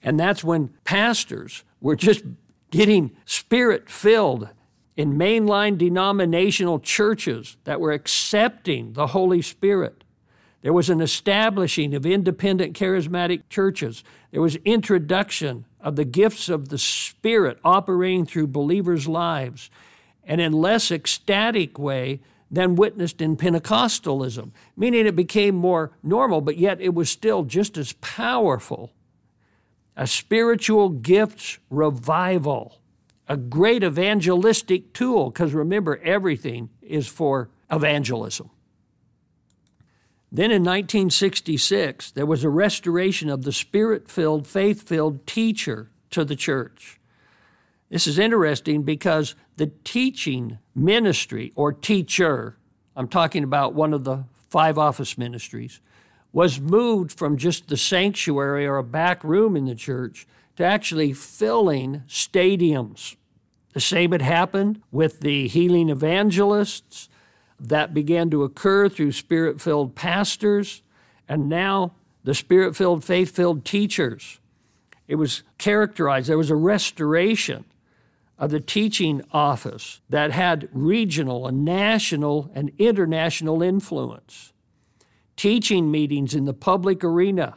And 0.02 0.18
that's 0.18 0.42
when 0.42 0.74
pastors 0.82 1.62
were 1.80 1.94
just 1.94 2.24
getting 2.72 3.12
spirit 3.24 3.88
filled 3.88 4.48
in 4.96 5.16
mainline 5.16 5.78
denominational 5.78 6.80
churches 6.80 7.56
that 7.62 7.78
were 7.78 7.92
accepting 7.92 8.94
the 8.94 9.06
Holy 9.06 9.40
Spirit. 9.40 10.02
There 10.62 10.72
was 10.72 10.90
an 10.90 11.00
establishing 11.00 11.94
of 11.94 12.04
independent 12.04 12.76
charismatic 12.76 13.42
churches. 13.48 14.02
There 14.32 14.42
was 14.42 14.56
introduction 14.64 15.66
of 15.80 15.94
the 15.94 16.04
gifts 16.04 16.48
of 16.48 16.68
the 16.68 16.78
Spirit 16.78 17.60
operating 17.62 18.26
through 18.26 18.48
believers' 18.48 19.06
lives 19.06 19.70
and 20.30 20.40
in 20.40 20.52
less 20.52 20.92
ecstatic 20.92 21.76
way 21.76 22.20
than 22.52 22.76
witnessed 22.76 23.20
in 23.20 23.36
Pentecostalism, 23.36 24.52
meaning 24.76 25.04
it 25.04 25.16
became 25.16 25.56
more 25.56 25.90
normal, 26.04 26.40
but 26.40 26.56
yet 26.56 26.80
it 26.80 26.94
was 26.94 27.10
still 27.10 27.42
just 27.42 27.76
as 27.76 27.92
powerful 27.94 28.92
a 29.96 30.06
spiritual 30.06 30.88
gifts 30.88 31.58
revival, 31.68 32.80
a 33.28 33.36
great 33.36 33.82
evangelistic 33.82 34.94
tool, 34.94 35.30
because 35.30 35.52
remember, 35.52 35.98
everything 35.98 36.70
is 36.80 37.08
for 37.08 37.50
evangelism. 37.70 38.48
Then 40.32 40.52
in 40.52 40.62
1966, 40.62 42.12
there 42.12 42.24
was 42.24 42.44
a 42.44 42.48
restoration 42.48 43.28
of 43.28 43.42
the 43.42 43.52
spirit 43.52 44.08
filled, 44.08 44.46
faith 44.46 44.88
filled 44.88 45.26
teacher 45.26 45.90
to 46.10 46.24
the 46.24 46.36
church. 46.36 47.00
This 47.90 48.06
is 48.06 48.18
interesting 48.18 48.84
because 48.84 49.34
the 49.60 49.70
teaching 49.84 50.58
ministry 50.74 51.52
or 51.54 51.70
teacher, 51.70 52.56
I'm 52.96 53.08
talking 53.08 53.44
about 53.44 53.74
one 53.74 53.92
of 53.92 54.04
the 54.04 54.24
five 54.48 54.78
office 54.78 55.18
ministries, 55.18 55.80
was 56.32 56.58
moved 56.58 57.12
from 57.12 57.36
just 57.36 57.68
the 57.68 57.76
sanctuary 57.76 58.66
or 58.66 58.78
a 58.78 58.82
back 58.82 59.22
room 59.22 59.56
in 59.56 59.66
the 59.66 59.74
church 59.74 60.26
to 60.56 60.64
actually 60.64 61.12
filling 61.12 62.04
stadiums. 62.08 63.16
The 63.74 63.80
same 63.80 64.12
had 64.12 64.22
happened 64.22 64.80
with 64.90 65.20
the 65.20 65.46
healing 65.46 65.90
evangelists 65.90 67.10
that 67.60 67.92
began 67.92 68.30
to 68.30 68.44
occur 68.44 68.88
through 68.88 69.12
spirit 69.12 69.60
filled 69.60 69.94
pastors, 69.94 70.80
and 71.28 71.50
now 71.50 71.92
the 72.24 72.34
spirit 72.34 72.74
filled, 72.74 73.04
faith 73.04 73.36
filled 73.36 73.66
teachers. 73.66 74.40
It 75.06 75.16
was 75.16 75.42
characterized, 75.58 76.30
there 76.30 76.38
was 76.38 76.48
a 76.48 76.56
restoration 76.56 77.66
of 78.40 78.50
the 78.50 78.58
teaching 78.58 79.22
office 79.30 80.00
that 80.08 80.32
had 80.32 80.68
regional 80.72 81.46
and 81.46 81.64
national 81.64 82.50
and 82.54 82.72
international 82.78 83.62
influence 83.62 84.52
teaching 85.40 85.90
meetings 85.90 86.34
in 86.34 86.44
the 86.44 86.52
public 86.52 87.02
arena, 87.02 87.56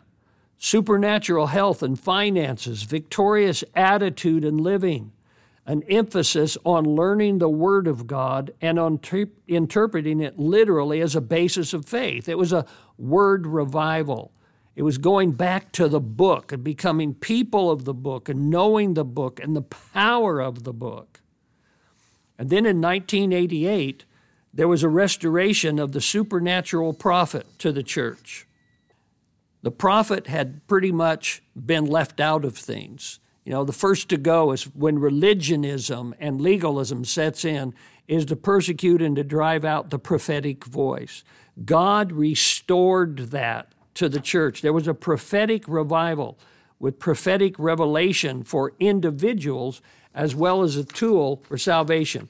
supernatural 0.57 1.47
health 1.47 1.83
and 1.83 1.99
finances, 1.99 2.83
victorious 2.83 3.61
attitude 3.75 4.45
and 4.45 4.61
living, 4.61 5.11
an 5.65 5.83
emphasis 5.89 6.57
on 6.63 6.85
learning 6.85 7.39
the 7.39 7.49
Word 7.49 7.85
of 7.85 8.07
God 8.07 8.53
and 8.61 8.79
on 8.79 8.99
ter- 8.99 9.27
interpreting 9.49 10.21
it 10.21 10.39
literally 10.39 11.01
as 11.01 11.13
a 11.13 11.19
basis 11.19 11.73
of 11.73 11.85
faith. 11.85 12.29
It 12.29 12.37
was 12.37 12.53
a 12.53 12.65
word 12.97 13.45
revival. 13.45 14.31
It 14.75 14.83
was 14.83 14.97
going 14.97 15.33
back 15.33 15.71
to 15.73 15.87
the 15.87 15.99
book 15.99 16.51
and 16.51 16.63
becoming 16.63 17.13
people 17.13 17.69
of 17.69 17.85
the 17.85 17.93
book 17.93 18.27
and 18.27 18.49
knowing 18.49 18.95
the 18.95 19.05
book 19.05 19.39
and 19.39 19.55
the 19.55 19.61
power 19.61 20.39
of 20.39 20.63
the 20.63 20.73
book. 20.73 21.21
And 22.39 22.49
then 22.49 22.65
in 22.65 22.81
1988, 22.81 24.05
there 24.53 24.67
was 24.67 24.83
a 24.83 24.89
restoration 24.89 25.79
of 25.79 25.91
the 25.91 26.01
supernatural 26.01 26.93
prophet 26.93 27.45
to 27.59 27.71
the 27.71 27.83
church. 27.83 28.47
The 29.61 29.71
prophet 29.71 30.27
had 30.27 30.65
pretty 30.67 30.91
much 30.91 31.41
been 31.55 31.85
left 31.85 32.19
out 32.19 32.43
of 32.43 32.57
things. 32.57 33.19
You 33.45 33.51
know, 33.51 33.63
the 33.63 33.73
first 33.73 34.09
to 34.09 34.17
go 34.17 34.51
is 34.51 34.63
when 34.63 34.99
religionism 34.99 36.15
and 36.19 36.41
legalism 36.41 37.05
sets 37.05 37.45
in, 37.45 37.73
is 38.07 38.25
to 38.25 38.35
persecute 38.35 39.01
and 39.01 39.15
to 39.15 39.23
drive 39.23 39.63
out 39.63 39.89
the 39.89 39.99
prophetic 39.99 40.65
voice. 40.65 41.23
God 41.63 42.11
restored 42.11 43.31
that 43.31 43.73
to 43.95 44.09
the 44.09 44.19
church. 44.19 44.61
There 44.61 44.73
was 44.73 44.87
a 44.87 44.93
prophetic 44.93 45.67
revival 45.67 46.37
with 46.79 46.99
prophetic 46.99 47.57
revelation 47.57 48.43
for 48.43 48.73
individuals 48.79 49.81
as 50.13 50.35
well 50.35 50.61
as 50.61 50.75
a 50.75 50.83
tool 50.83 51.41
for 51.47 51.57
salvation. 51.57 52.29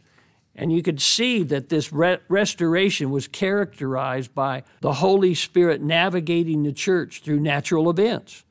And 0.55 0.71
you 0.71 0.83
could 0.83 1.01
see 1.01 1.43
that 1.43 1.69
this 1.69 1.91
re- 1.91 2.19
restoration 2.27 3.09
was 3.09 3.27
characterized 3.27 4.35
by 4.35 4.63
the 4.81 4.93
Holy 4.93 5.33
Spirit 5.33 5.81
navigating 5.81 6.63
the 6.63 6.71
church 6.71 7.21
through 7.23 7.39
natural 7.39 7.89
events, 7.89 8.45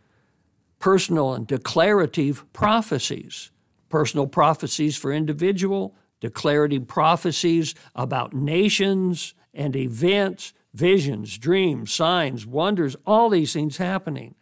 personal 0.81 1.35
and 1.35 1.47
declarative 1.47 2.45
prophecies, 2.53 3.51
personal 3.89 4.27
prophecies 4.27 4.97
for 4.97 5.13
individual, 5.13 5.95
declarative 6.21 6.89
prophecies 6.89 7.75
about 7.95 8.33
nations 8.33 9.35
and 9.55 9.77
events, 9.77 10.53
visions, 10.75 11.39
dreams, 11.39 11.93
signs, 11.93 12.47
wonders, 12.47 12.97
all 13.07 13.29
these 13.29 13.53
things 13.53 13.77
happening. 13.77 14.35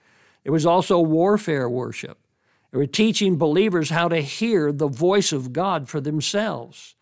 It 0.44 0.50
was 0.50 0.66
also 0.66 1.00
warfare 1.00 1.68
worship. 1.68 2.18
They 2.70 2.78
were 2.78 2.86
teaching 2.86 3.36
believers 3.36 3.90
how 3.90 4.08
to 4.08 4.20
hear 4.20 4.72
the 4.72 4.88
voice 4.88 5.32
of 5.32 5.52
God 5.52 5.88
for 5.88 6.00
themselves. 6.00 6.94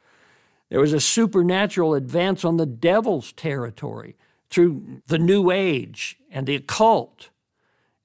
There 0.71 0.81
was 0.81 0.93
a 0.93 1.01
supernatural 1.01 1.95
advance 1.95 2.45
on 2.45 2.57
the 2.57 2.67
devil's 2.67 3.33
territory 3.33 4.17
through 4.51 5.03
the 5.07 5.19
New 5.19 5.51
Age 5.51 6.19
and 6.31 6.47
the 6.47 6.57
occult. 6.57 7.31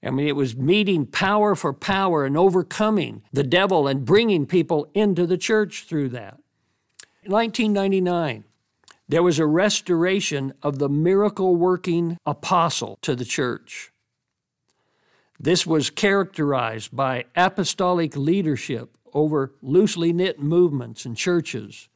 I 0.01 0.09
mean, 0.09 0.27
it 0.27 0.35
was 0.35 0.55
meeting 0.55 1.05
power 1.05 1.55
for 1.55 1.71
power 1.71 2.25
and 2.25 2.37
overcoming 2.37 3.23
the 3.31 3.43
devil 3.43 3.87
and 3.87 4.03
bringing 4.03 4.45
people 4.45 4.89
into 4.93 5.25
the 5.25 5.37
church 5.37 5.85
through 5.87 6.09
that. 6.09 6.39
In 7.23 7.31
1999, 7.31 8.43
there 9.07 9.23
was 9.23 9.39
a 9.39 9.45
restoration 9.45 10.53
of 10.61 10.79
the 10.79 10.89
miracle 10.89 11.55
working 11.55 12.17
apostle 12.25 12.97
to 13.01 13.15
the 13.15 13.25
church. 13.25 13.91
This 15.39 15.67
was 15.67 15.89
characterized 15.89 16.95
by 16.95 17.25
apostolic 17.35 18.15
leadership 18.15 18.97
over 19.13 19.53
loosely 19.61 20.13
knit 20.13 20.39
movements 20.39 21.05
and 21.05 21.17
churches 21.17 21.89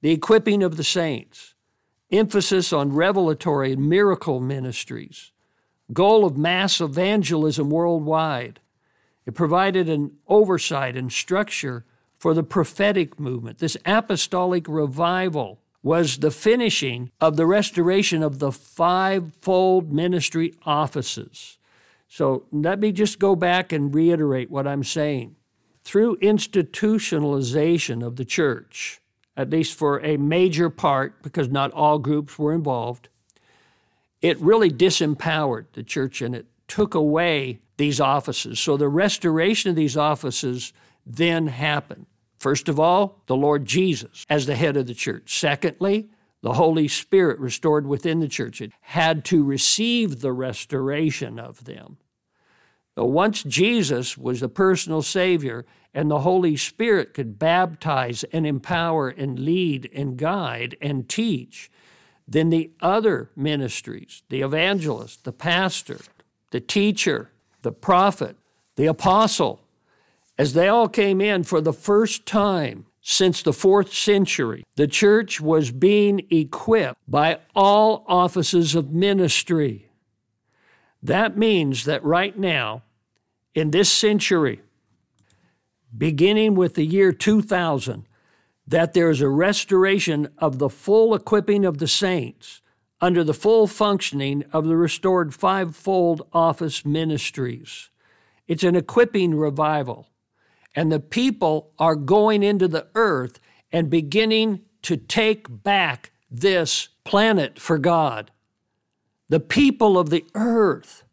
the 0.00 0.10
equipping 0.10 0.62
of 0.62 0.76
the 0.76 0.84
saints, 0.84 1.54
emphasis 2.12 2.74
on 2.74 2.92
revelatory 2.92 3.72
and 3.72 3.88
miracle 3.88 4.38
ministries, 4.38 5.32
goal 5.94 6.26
of 6.26 6.36
mass 6.36 6.78
evangelism 6.78 7.70
worldwide. 7.70 8.60
It 9.24 9.34
provided 9.34 9.88
an 9.88 10.12
oversight 10.28 10.94
and 10.94 11.10
structure 11.10 11.86
for 12.18 12.34
the 12.34 12.42
prophetic 12.42 13.18
movement. 13.18 13.60
This 13.60 13.78
apostolic 13.86 14.68
revival 14.68 15.58
was 15.84 16.16
the 16.16 16.30
finishing 16.30 17.10
of 17.20 17.36
the 17.36 17.44
restoration 17.44 18.22
of 18.22 18.38
the 18.38 18.50
fivefold 18.50 19.92
ministry 19.92 20.54
offices. 20.64 21.58
So 22.08 22.46
let 22.50 22.80
me 22.80 22.90
just 22.90 23.18
go 23.18 23.36
back 23.36 23.70
and 23.70 23.94
reiterate 23.94 24.50
what 24.50 24.66
I'm 24.66 24.82
saying. 24.82 25.36
Through 25.84 26.16
institutionalization 26.16 28.04
of 28.04 28.16
the 28.16 28.24
church, 28.24 29.02
at 29.36 29.50
least 29.50 29.76
for 29.76 30.00
a 30.00 30.16
major 30.16 30.70
part, 30.70 31.22
because 31.22 31.50
not 31.50 31.70
all 31.72 31.98
groups 31.98 32.38
were 32.38 32.54
involved, 32.54 33.10
it 34.22 34.40
really 34.40 34.70
disempowered 34.70 35.66
the 35.74 35.82
church 35.82 36.22
and 36.22 36.34
it 36.34 36.46
took 36.66 36.94
away 36.94 37.60
these 37.76 38.00
offices. 38.00 38.58
So 38.58 38.78
the 38.78 38.88
restoration 38.88 39.68
of 39.68 39.76
these 39.76 39.98
offices 39.98 40.72
then 41.04 41.48
happened. 41.48 42.06
First 42.44 42.68
of 42.68 42.78
all, 42.78 43.22
the 43.24 43.34
Lord 43.34 43.64
Jesus 43.64 44.26
as 44.28 44.44
the 44.44 44.54
head 44.54 44.76
of 44.76 44.86
the 44.86 44.92
church. 44.92 45.40
Secondly, 45.40 46.10
the 46.42 46.52
Holy 46.52 46.88
Spirit 46.88 47.38
restored 47.38 47.86
within 47.86 48.20
the 48.20 48.28
church. 48.28 48.60
It 48.60 48.70
had 48.82 49.24
to 49.24 49.42
receive 49.42 50.20
the 50.20 50.30
restoration 50.30 51.38
of 51.38 51.64
them. 51.64 51.96
But 52.94 53.06
once 53.06 53.42
Jesus 53.44 54.18
was 54.18 54.40
the 54.40 54.50
personal 54.50 55.00
Savior 55.00 55.64
and 55.94 56.10
the 56.10 56.20
Holy 56.20 56.54
Spirit 56.58 57.14
could 57.14 57.38
baptize 57.38 58.24
and 58.24 58.46
empower 58.46 59.08
and 59.08 59.38
lead 59.38 59.88
and 59.94 60.18
guide 60.18 60.76
and 60.82 61.08
teach, 61.08 61.70
then 62.28 62.50
the 62.50 62.72
other 62.82 63.30
ministries, 63.34 64.22
the 64.28 64.42
evangelist, 64.42 65.24
the 65.24 65.32
pastor, 65.32 66.00
the 66.50 66.60
teacher, 66.60 67.30
the 67.62 67.72
prophet, 67.72 68.36
the 68.76 68.84
apostle, 68.84 69.63
as 70.38 70.52
they 70.52 70.68
all 70.68 70.88
came 70.88 71.20
in 71.20 71.44
for 71.44 71.60
the 71.60 71.72
first 71.72 72.26
time 72.26 72.86
since 73.00 73.42
the 73.42 73.52
fourth 73.52 73.92
century, 73.92 74.64
the 74.76 74.86
church 74.86 75.40
was 75.40 75.70
being 75.70 76.26
equipped 76.30 76.98
by 77.06 77.38
all 77.54 78.04
offices 78.08 78.74
of 78.74 78.92
ministry. 78.92 79.90
That 81.02 81.36
means 81.36 81.84
that 81.84 82.02
right 82.02 82.36
now, 82.38 82.82
in 83.54 83.70
this 83.70 83.92
century, 83.92 84.62
beginning 85.96 86.54
with 86.54 86.74
the 86.74 86.86
year 86.86 87.12
2000, 87.12 88.06
that 88.66 88.94
there 88.94 89.10
is 89.10 89.20
a 89.20 89.28
restoration 89.28 90.28
of 90.38 90.58
the 90.58 90.70
full 90.70 91.14
equipping 91.14 91.64
of 91.64 91.78
the 91.78 91.86
saints 91.86 92.62
under 93.00 93.22
the 93.22 93.34
full 93.34 93.66
functioning 93.66 94.44
of 94.52 94.64
the 94.64 94.76
restored 94.76 95.34
fivefold 95.34 96.26
office 96.32 96.86
ministries. 96.86 97.90
It's 98.48 98.64
an 98.64 98.76
equipping 98.76 99.34
revival. 99.34 100.08
And 100.74 100.90
the 100.90 101.00
people 101.00 101.70
are 101.78 101.94
going 101.94 102.42
into 102.42 102.68
the 102.68 102.86
earth 102.94 103.38
and 103.72 103.88
beginning 103.88 104.62
to 104.82 104.96
take 104.96 105.46
back 105.62 106.12
this 106.30 106.88
planet 107.04 107.58
for 107.58 107.78
God. 107.78 108.30
The 109.28 109.40
people 109.40 109.96
of 109.98 110.10
the 110.10 110.24
earth, 110.34 111.04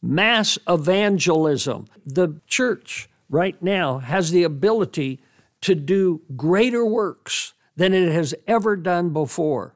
mass 0.00 0.58
evangelism. 0.68 1.86
The 2.06 2.40
church 2.46 3.08
right 3.28 3.60
now 3.62 3.98
has 3.98 4.30
the 4.30 4.44
ability 4.44 5.20
to 5.62 5.74
do 5.74 6.22
greater 6.36 6.84
works 6.84 7.54
than 7.76 7.94
it 7.94 8.12
has 8.12 8.34
ever 8.46 8.76
done 8.76 9.10
before. 9.10 9.74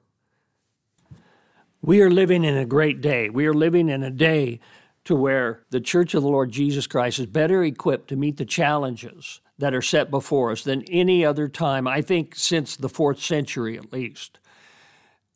We 1.83 2.01
are 2.01 2.11
living 2.11 2.45
in 2.45 2.57
a 2.57 2.65
great 2.65 3.01
day. 3.01 3.31
We 3.31 3.47
are 3.47 3.55
living 3.55 3.89
in 3.89 4.03
a 4.03 4.11
day 4.11 4.61
to 5.07 5.15
where 5.17 5.63
the 5.71 5.81
Church 5.81 6.15
of 6.15 6.23
the 6.23 6.29
Lord 6.29 6.51
Jesus 6.51 6.87
Christ 6.87 7.19
is 7.19 7.27
better 7.27 7.65
equipped 7.65 8.09
to 8.09 8.17
meet 8.17 8.37
the 8.37 8.45
challenges 8.45 9.41
that 9.59 9.75
are 9.75 9.83
set 9.83 10.11
before 10.11 10.51
us 10.51 10.63
than 10.63 10.83
any 10.91 11.25
other 11.25 11.49
time, 11.49 11.89
I 11.89 12.03
think, 12.03 12.35
since 12.35 12.77
the 12.77 12.89
fourth 12.89 13.21
century 13.21 13.79
at 13.79 13.93
least. 13.93 14.39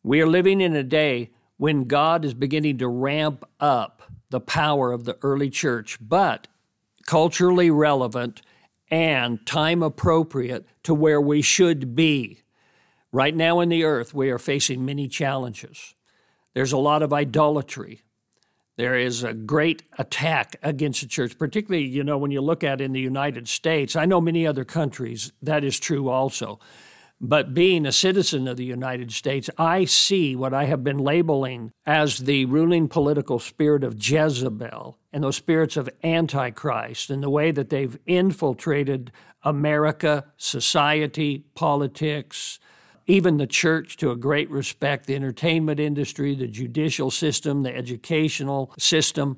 We 0.03 0.21
are 0.21 0.27
living 0.27 0.61
in 0.61 0.75
a 0.75 0.83
day 0.83 1.31
when 1.57 1.85
God 1.85 2.25
is 2.25 2.33
beginning 2.33 2.79
to 2.79 2.87
ramp 2.87 3.45
up 3.59 4.03
the 4.29 4.41
power 4.41 4.91
of 4.91 5.05
the 5.05 5.17
early 5.21 5.49
church, 5.49 5.97
but 6.01 6.47
culturally 7.05 7.71
relevant 7.71 8.41
and 8.89 9.45
time 9.45 9.81
appropriate 9.81 10.67
to 10.83 10.93
where 10.93 11.21
we 11.21 11.41
should 11.41 11.95
be. 11.95 12.41
Right 13.11 13.35
now 13.35 13.61
in 13.61 13.69
the 13.69 13.83
earth, 13.85 14.13
we 14.13 14.29
are 14.31 14.39
facing 14.39 14.85
many 14.85 15.07
challenges. 15.07 15.95
There's 16.53 16.73
a 16.73 16.77
lot 16.77 17.03
of 17.03 17.13
idolatry. 17.13 18.01
There 18.77 18.95
is 18.95 19.23
a 19.23 19.33
great 19.33 19.83
attack 19.97 20.55
against 20.63 21.01
the 21.01 21.07
church, 21.07 21.37
particularly, 21.37 21.85
you 21.85 22.03
know, 22.03 22.17
when 22.17 22.31
you 22.31 22.41
look 22.41 22.63
at 22.63 22.81
in 22.81 22.93
the 22.93 23.01
United 23.01 23.47
States. 23.47 23.95
I 23.95 24.05
know 24.05 24.21
many 24.21 24.47
other 24.47 24.63
countries 24.65 25.31
that 25.41 25.63
is 25.63 25.79
true 25.79 26.09
also. 26.09 26.59
But 27.23 27.53
being 27.53 27.85
a 27.85 27.91
citizen 27.91 28.47
of 28.47 28.57
the 28.57 28.65
United 28.65 29.11
States, 29.11 29.47
I 29.55 29.85
see 29.85 30.35
what 30.35 30.55
I 30.55 30.65
have 30.65 30.83
been 30.83 30.97
labeling 30.97 31.71
as 31.85 32.19
the 32.19 32.45
ruling 32.45 32.87
political 32.87 33.37
spirit 33.37 33.83
of 33.83 34.03
Jezebel 34.03 34.97
and 35.13 35.23
those 35.23 35.35
spirits 35.35 35.77
of 35.77 35.87
Antichrist 36.03 37.11
and 37.11 37.21
the 37.21 37.29
way 37.29 37.51
that 37.51 37.69
they've 37.69 37.95
infiltrated 38.07 39.11
America, 39.43 40.25
society, 40.37 41.45
politics, 41.53 42.59
even 43.11 43.35
the 43.35 43.45
church 43.45 43.97
to 43.97 44.09
a 44.09 44.15
great 44.15 44.49
respect, 44.49 45.05
the 45.05 45.15
entertainment 45.15 45.81
industry, 45.81 46.33
the 46.33 46.47
judicial 46.47 47.11
system, 47.11 47.61
the 47.61 47.75
educational 47.75 48.73
system, 48.79 49.37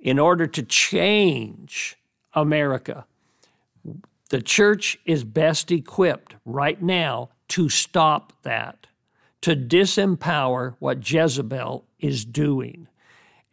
in 0.00 0.18
order 0.18 0.46
to 0.46 0.62
change 0.62 1.98
America. 2.32 3.04
The 4.30 4.40
church 4.40 4.98
is 5.04 5.24
best 5.24 5.70
equipped 5.70 6.36
right 6.46 6.80
now 6.80 7.28
to 7.48 7.68
stop 7.68 8.32
that, 8.44 8.86
to 9.42 9.54
disempower 9.54 10.76
what 10.78 11.08
Jezebel 11.08 11.84
is 11.98 12.24
doing. 12.24 12.88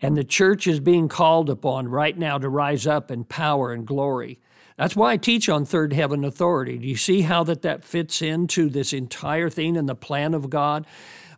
And 0.01 0.15
the 0.15 0.23
church 0.23 0.67
is 0.67 0.79
being 0.79 1.09
called 1.09 1.49
upon 1.49 1.89
right 1.89 2.17
now 2.17 2.37
to 2.37 2.47
rise 2.47 2.87
up 2.87 3.11
in 3.11 3.25
power 3.25 3.73
and 3.73 3.85
glory. 3.85 4.39
That's 4.77 4.95
why 4.95 5.13
I 5.13 5.17
teach 5.17 5.49
on 5.49 5.65
third 5.65 5.93
heaven 5.93 6.23
authority. 6.23 6.77
Do 6.77 6.87
you 6.87 6.95
see 6.95 7.21
how 7.21 7.43
that 7.43 7.61
that 7.61 7.83
fits 7.83 8.21
into 8.21 8.69
this 8.69 8.93
entire 8.93 9.49
thing 9.49 9.77
and 9.77 9.87
the 9.87 9.95
plan 9.95 10.33
of 10.33 10.49
God? 10.49 10.85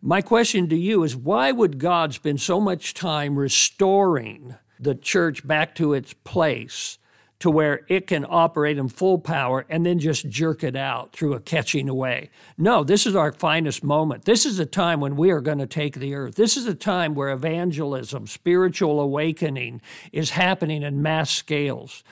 My 0.01 0.21
question 0.21 0.69
to 0.69 0.75
you 0.75 1.03
is 1.03 1.15
why 1.15 1.51
would 1.51 1.79
God 1.79 2.13
spend 2.13 2.39
so 2.39 2.61
much 2.61 2.93
time 2.93 3.37
restoring 3.37 4.55
the 4.79 4.95
church 4.95 5.45
back 5.47 5.75
to 5.75 5.93
its 5.93 6.13
place 6.13 6.97
to 7.39 7.49
where 7.49 7.85
it 7.89 8.07
can 8.07 8.25
operate 8.29 8.77
in 8.77 8.87
full 8.87 9.19
power 9.19 9.65
and 9.67 9.85
then 9.85 9.99
just 9.99 10.29
jerk 10.29 10.63
it 10.63 10.75
out 10.75 11.11
through 11.11 11.33
a 11.33 11.39
catching 11.39 11.89
away? 11.89 12.29
No, 12.57 12.83
this 12.83 13.05
is 13.05 13.15
our 13.15 13.31
finest 13.31 13.83
moment. 13.83 14.25
This 14.25 14.45
is 14.45 14.59
a 14.59 14.65
time 14.65 14.99
when 14.99 15.15
we 15.15 15.31
are 15.31 15.41
going 15.41 15.57
to 15.57 15.67
take 15.67 15.95
the 15.95 16.13
earth. 16.13 16.35
This 16.35 16.55
is 16.55 16.67
a 16.67 16.75
time 16.75 17.15
where 17.15 17.29
evangelism, 17.29 18.27
spiritual 18.27 19.01
awakening 19.01 19.81
is 20.13 20.29
happening 20.29 20.83
in 20.83 21.01
mass 21.01 21.31
scales. 21.31 22.03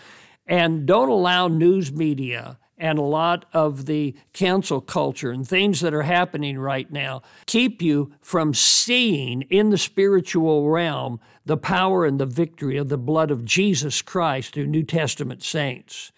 And 0.45 0.85
don't 0.85 1.09
allow 1.09 1.47
news 1.47 1.91
media 1.91 2.57
and 2.77 2.99
a 2.99 3.03
lot 3.03 3.45
of 3.53 3.85
the 3.85 4.15
cancel 4.33 4.81
culture 4.81 5.31
and 5.31 5.47
things 5.47 5.79
that 5.81 5.93
are 5.93 6.03
happening 6.03 6.59
right 6.59 6.91
now 6.91 7.21
keep 7.45 7.81
you 7.81 8.11
from 8.19 8.53
seeing 8.53 9.43
in 9.43 9.69
the 9.69 9.77
spiritual 9.77 10.69
realm 10.69 11.19
the 11.45 11.57
power 11.57 12.05
and 12.05 12.19
the 12.19 12.25
victory 12.25 12.77
of 12.77 12.89
the 12.89 12.97
blood 12.97 13.31
of 13.31 13.45
Jesus 13.45 14.01
Christ 14.01 14.53
through 14.53 14.67
New 14.67 14.83
Testament 14.83 15.43
saints. 15.43 16.11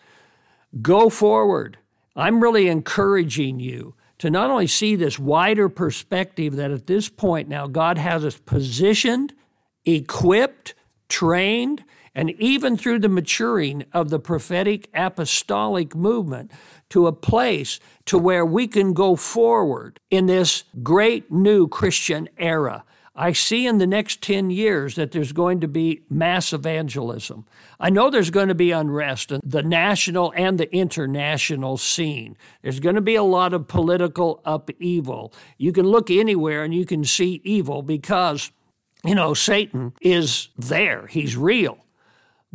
Go 0.82 1.10
forward. 1.10 1.78
I'm 2.16 2.42
really 2.42 2.68
encouraging 2.68 3.60
you 3.60 3.94
to 4.18 4.30
not 4.30 4.50
only 4.50 4.68
see 4.68 4.96
this 4.96 5.20
wider 5.20 5.68
perspective 5.68 6.56
that 6.56 6.72
at 6.72 6.88
this 6.88 7.10
point 7.10 7.50
now 7.50 7.68
God 7.68 7.98
has 7.98 8.24
us 8.24 8.38
positioned, 8.38 9.34
equipped, 9.84 10.74
trained, 11.10 11.84
and 12.16 12.32
even 12.32 12.78
through 12.78 13.00
the 13.00 13.10
maturing 13.10 13.84
of 13.94 14.10
the 14.10 14.20
prophetic 14.20 14.90
apostolic 14.94 15.94
movement 15.94 16.50
to 16.90 17.06
a 17.06 17.12
place 17.12 17.80
to 18.06 18.18
where 18.18 18.46
we 18.46 18.68
can 18.68 18.94
go 18.94 19.16
forward 19.16 20.00
in 20.10 20.26
this 20.26 20.64
great 20.82 21.30
new 21.30 21.68
Christian 21.68 22.30
era. 22.38 22.86
I 23.18 23.32
see 23.32 23.66
in 23.66 23.78
the 23.78 23.88
next 23.88 24.22
10 24.22 24.50
years 24.50 24.96
that 24.96 25.12
there's 25.12 25.32
going 25.32 25.62
to 25.62 25.70
be 25.70 26.02
mass 26.10 26.52
evangelism. 26.52 27.46
I 27.80 27.90
know 27.90 28.10
there's 28.10 28.30
going 28.30 28.50
to 28.50 28.56
be 28.56 28.72
unrest 28.72 29.32
in 29.32 29.40
the 29.44 29.64
national 29.64 30.34
and 30.36 30.58
the 30.58 30.74
international 30.76 31.78
scene. 31.78 32.36
There's 32.62 32.82
going 32.82 32.96
to 32.96 33.02
be 33.02 33.16
a 33.16 33.24
lot 33.24 33.54
of 33.54 33.70
political 33.70 34.42
upheaval. 34.44 35.34
You 35.58 35.72
can 35.72 35.86
look 35.86 36.12
anywhere 36.12 36.64
and 36.64 36.74
you 36.74 36.86
can 36.86 37.06
see 37.06 37.42
evil 37.46 37.82
because, 37.82 38.52
you 39.06 39.16
know, 39.16 39.34
Satan 39.34 39.94
is 40.02 40.50
there, 40.58 41.08
he's 41.08 41.38
real. 41.38 41.85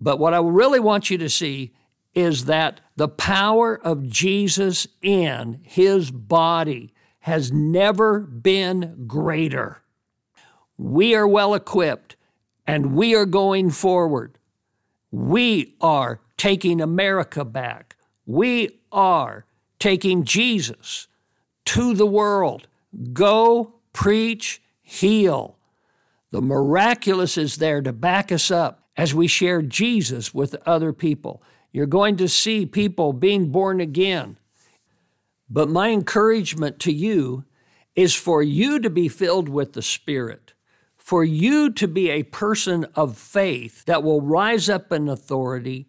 But 0.00 0.18
what 0.18 0.32
I 0.32 0.38
really 0.38 0.80
want 0.80 1.10
you 1.10 1.18
to 1.18 1.28
see 1.28 1.72
is 2.14 2.46
that 2.46 2.80
the 2.96 3.08
power 3.08 3.78
of 3.78 4.08
Jesus 4.08 4.88
in 5.02 5.60
his 5.62 6.10
body 6.10 6.92
has 7.20 7.52
never 7.52 8.20
been 8.20 9.04
greater. 9.06 9.82
We 10.78 11.14
are 11.14 11.28
well 11.28 11.54
equipped 11.54 12.16
and 12.66 12.94
we 12.94 13.14
are 13.14 13.26
going 13.26 13.70
forward. 13.70 14.38
We 15.10 15.76
are 15.82 16.20
taking 16.38 16.80
America 16.80 17.44
back. 17.44 17.96
We 18.24 18.80
are 18.90 19.44
taking 19.78 20.24
Jesus 20.24 21.08
to 21.66 21.92
the 21.92 22.06
world. 22.06 22.68
Go, 23.12 23.74
preach, 23.92 24.62
heal. 24.80 25.58
The 26.30 26.40
miraculous 26.40 27.36
is 27.36 27.56
there 27.56 27.82
to 27.82 27.92
back 27.92 28.32
us 28.32 28.50
up 28.50 28.79
as 29.00 29.14
we 29.14 29.26
share 29.26 29.62
Jesus 29.62 30.34
with 30.34 30.54
other 30.66 30.92
people. 30.92 31.42
You're 31.72 31.86
going 31.86 32.18
to 32.18 32.28
see 32.28 32.66
people 32.66 33.14
being 33.14 33.50
born 33.50 33.80
again. 33.80 34.36
But 35.48 35.70
my 35.70 35.88
encouragement 35.88 36.78
to 36.80 36.92
you 36.92 37.46
is 37.96 38.14
for 38.14 38.42
you 38.42 38.78
to 38.78 38.90
be 38.90 39.08
filled 39.08 39.48
with 39.48 39.72
the 39.72 39.80
Spirit, 39.80 40.52
for 40.98 41.24
you 41.24 41.70
to 41.70 41.88
be 41.88 42.10
a 42.10 42.24
person 42.24 42.84
of 42.94 43.16
faith 43.16 43.86
that 43.86 44.02
will 44.02 44.20
rise 44.20 44.68
up 44.68 44.92
in 44.92 45.08
authority, 45.08 45.88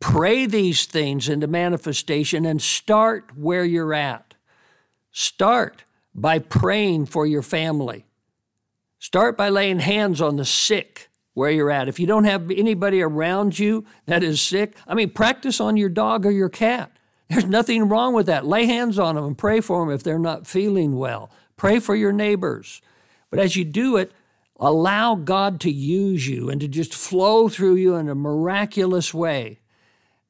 pray 0.00 0.46
these 0.46 0.86
things 0.86 1.28
into 1.28 1.46
manifestation, 1.46 2.46
and 2.46 2.62
start 2.62 3.36
where 3.36 3.66
you're 3.66 3.92
at. 3.92 4.36
Start 5.12 5.84
by 6.14 6.38
praying 6.38 7.04
for 7.04 7.26
your 7.26 7.42
family. 7.42 8.06
Start 8.98 9.36
by 9.36 9.50
laying 9.50 9.80
hands 9.80 10.22
on 10.22 10.36
the 10.36 10.46
sick 10.46 11.10
where 11.38 11.52
you're 11.52 11.70
at. 11.70 11.88
If 11.88 12.00
you 12.00 12.06
don't 12.06 12.24
have 12.24 12.50
anybody 12.50 13.00
around 13.00 13.60
you 13.60 13.84
that 14.06 14.24
is 14.24 14.42
sick, 14.42 14.74
I 14.88 14.94
mean, 14.94 15.10
practice 15.10 15.60
on 15.60 15.76
your 15.76 15.88
dog 15.88 16.26
or 16.26 16.32
your 16.32 16.48
cat. 16.48 16.90
There's 17.30 17.44
nothing 17.44 17.88
wrong 17.88 18.12
with 18.12 18.26
that. 18.26 18.44
Lay 18.44 18.66
hands 18.66 18.98
on 18.98 19.14
them 19.14 19.24
and 19.24 19.38
pray 19.38 19.60
for 19.60 19.80
them 19.80 19.94
if 19.94 20.02
they're 20.02 20.18
not 20.18 20.48
feeling 20.48 20.96
well. 20.96 21.30
Pray 21.56 21.78
for 21.78 21.94
your 21.94 22.10
neighbors. 22.10 22.82
But 23.30 23.38
as 23.38 23.54
you 23.54 23.64
do 23.64 23.96
it, 23.96 24.10
allow 24.58 25.14
God 25.14 25.60
to 25.60 25.70
use 25.70 26.26
you 26.26 26.50
and 26.50 26.60
to 26.60 26.66
just 26.66 26.92
flow 26.92 27.48
through 27.48 27.76
you 27.76 27.94
in 27.94 28.08
a 28.08 28.16
miraculous 28.16 29.14
way 29.14 29.60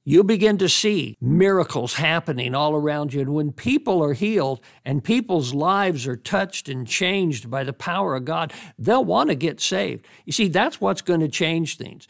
you'll 0.08 0.24
begin 0.24 0.56
to 0.56 0.70
see 0.70 1.14
miracles 1.20 1.94
happening 1.94 2.54
all 2.54 2.74
around 2.74 3.12
you. 3.12 3.20
And 3.20 3.34
when 3.34 3.52
people 3.52 4.02
are 4.02 4.14
healed 4.14 4.58
and 4.82 5.04
people's 5.04 5.52
lives 5.52 6.06
are 6.06 6.16
touched 6.16 6.66
and 6.66 6.86
changed 6.86 7.50
by 7.50 7.62
the 7.62 7.74
power 7.74 8.16
of 8.16 8.24
God, 8.24 8.54
they'll 8.78 9.04
want 9.04 9.28
to 9.28 9.34
get 9.34 9.60
saved. 9.60 10.06
You 10.24 10.32
see, 10.32 10.48
that's 10.48 10.80
what's 10.80 11.02
going 11.02 11.20
to 11.20 11.28
change 11.28 11.76
things. 11.76 12.08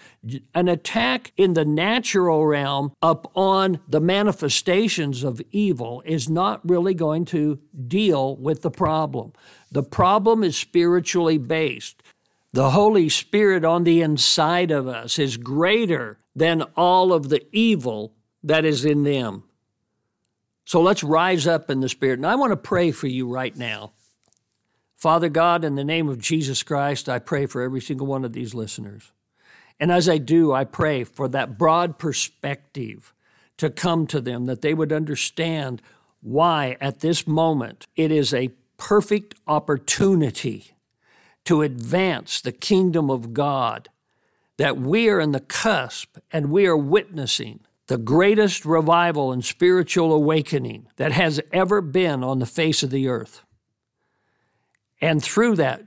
An 0.54 0.68
attack 0.68 1.32
in 1.36 1.54
the 1.54 1.64
natural 1.64 2.46
realm 2.46 2.92
upon 3.02 3.80
the 3.88 4.00
manifestations 4.00 5.24
of 5.24 5.42
evil 5.50 6.00
is 6.06 6.28
not 6.28 6.60
really 6.68 6.94
going 6.94 7.24
to 7.26 7.58
deal 7.88 8.36
with 8.36 8.62
the 8.62 8.70
problem. 8.70 9.32
The 9.72 9.82
problem 9.82 10.44
is 10.44 10.56
spiritually 10.56 11.38
based. 11.38 12.00
The 12.52 12.70
Holy 12.70 13.08
Spirit 13.08 13.64
on 13.64 13.82
the 13.82 14.02
inside 14.02 14.70
of 14.70 14.86
us 14.86 15.18
is 15.18 15.36
greater 15.36 16.18
than 16.38 16.62
all 16.76 17.12
of 17.12 17.28
the 17.28 17.44
evil 17.52 18.14
that 18.42 18.64
is 18.64 18.84
in 18.84 19.02
them. 19.02 19.44
So 20.64 20.80
let's 20.80 21.02
rise 21.02 21.46
up 21.46 21.70
in 21.70 21.80
the 21.80 21.88
Spirit. 21.88 22.18
And 22.18 22.26
I 22.26 22.36
want 22.36 22.52
to 22.52 22.56
pray 22.56 22.90
for 22.90 23.06
you 23.06 23.28
right 23.28 23.56
now. 23.56 23.92
Father 24.94 25.28
God, 25.28 25.64
in 25.64 25.76
the 25.76 25.84
name 25.84 26.08
of 26.08 26.20
Jesus 26.20 26.62
Christ, 26.62 27.08
I 27.08 27.18
pray 27.18 27.46
for 27.46 27.62
every 27.62 27.80
single 27.80 28.06
one 28.06 28.24
of 28.24 28.32
these 28.32 28.54
listeners. 28.54 29.12
And 29.80 29.92
as 29.92 30.08
I 30.08 30.18
do, 30.18 30.52
I 30.52 30.64
pray 30.64 31.04
for 31.04 31.28
that 31.28 31.56
broad 31.56 31.98
perspective 31.98 33.14
to 33.58 33.70
come 33.70 34.06
to 34.08 34.20
them, 34.20 34.46
that 34.46 34.60
they 34.60 34.74
would 34.74 34.92
understand 34.92 35.80
why 36.20 36.76
at 36.80 37.00
this 37.00 37.26
moment 37.26 37.86
it 37.96 38.10
is 38.10 38.34
a 38.34 38.50
perfect 38.76 39.34
opportunity 39.46 40.72
to 41.44 41.62
advance 41.62 42.40
the 42.40 42.52
kingdom 42.52 43.10
of 43.10 43.32
God 43.32 43.88
that 44.58 44.76
we 44.76 45.08
are 45.08 45.20
in 45.20 45.32
the 45.32 45.40
cusp 45.40 46.18
and 46.30 46.50
we 46.50 46.66
are 46.66 46.76
witnessing 46.76 47.60
the 47.86 47.96
greatest 47.96 48.66
revival 48.66 49.32
and 49.32 49.44
spiritual 49.44 50.12
awakening 50.12 50.86
that 50.96 51.12
has 51.12 51.40
ever 51.52 51.80
been 51.80 52.22
on 52.22 52.38
the 52.38 52.46
face 52.46 52.82
of 52.82 52.90
the 52.90 53.08
earth. 53.08 53.42
And 55.00 55.22
through 55.22 55.56
that, 55.56 55.84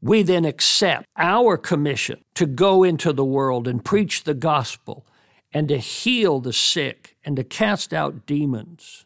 we 0.00 0.22
then 0.22 0.44
accept 0.44 1.06
our 1.16 1.56
commission 1.56 2.24
to 2.34 2.46
go 2.46 2.82
into 2.82 3.12
the 3.12 3.24
world 3.24 3.68
and 3.68 3.84
preach 3.84 4.24
the 4.24 4.34
gospel 4.34 5.04
and 5.52 5.68
to 5.68 5.78
heal 5.78 6.40
the 6.40 6.52
sick 6.52 7.16
and 7.24 7.36
to 7.36 7.44
cast 7.44 7.92
out 7.92 8.24
demons. 8.24 9.04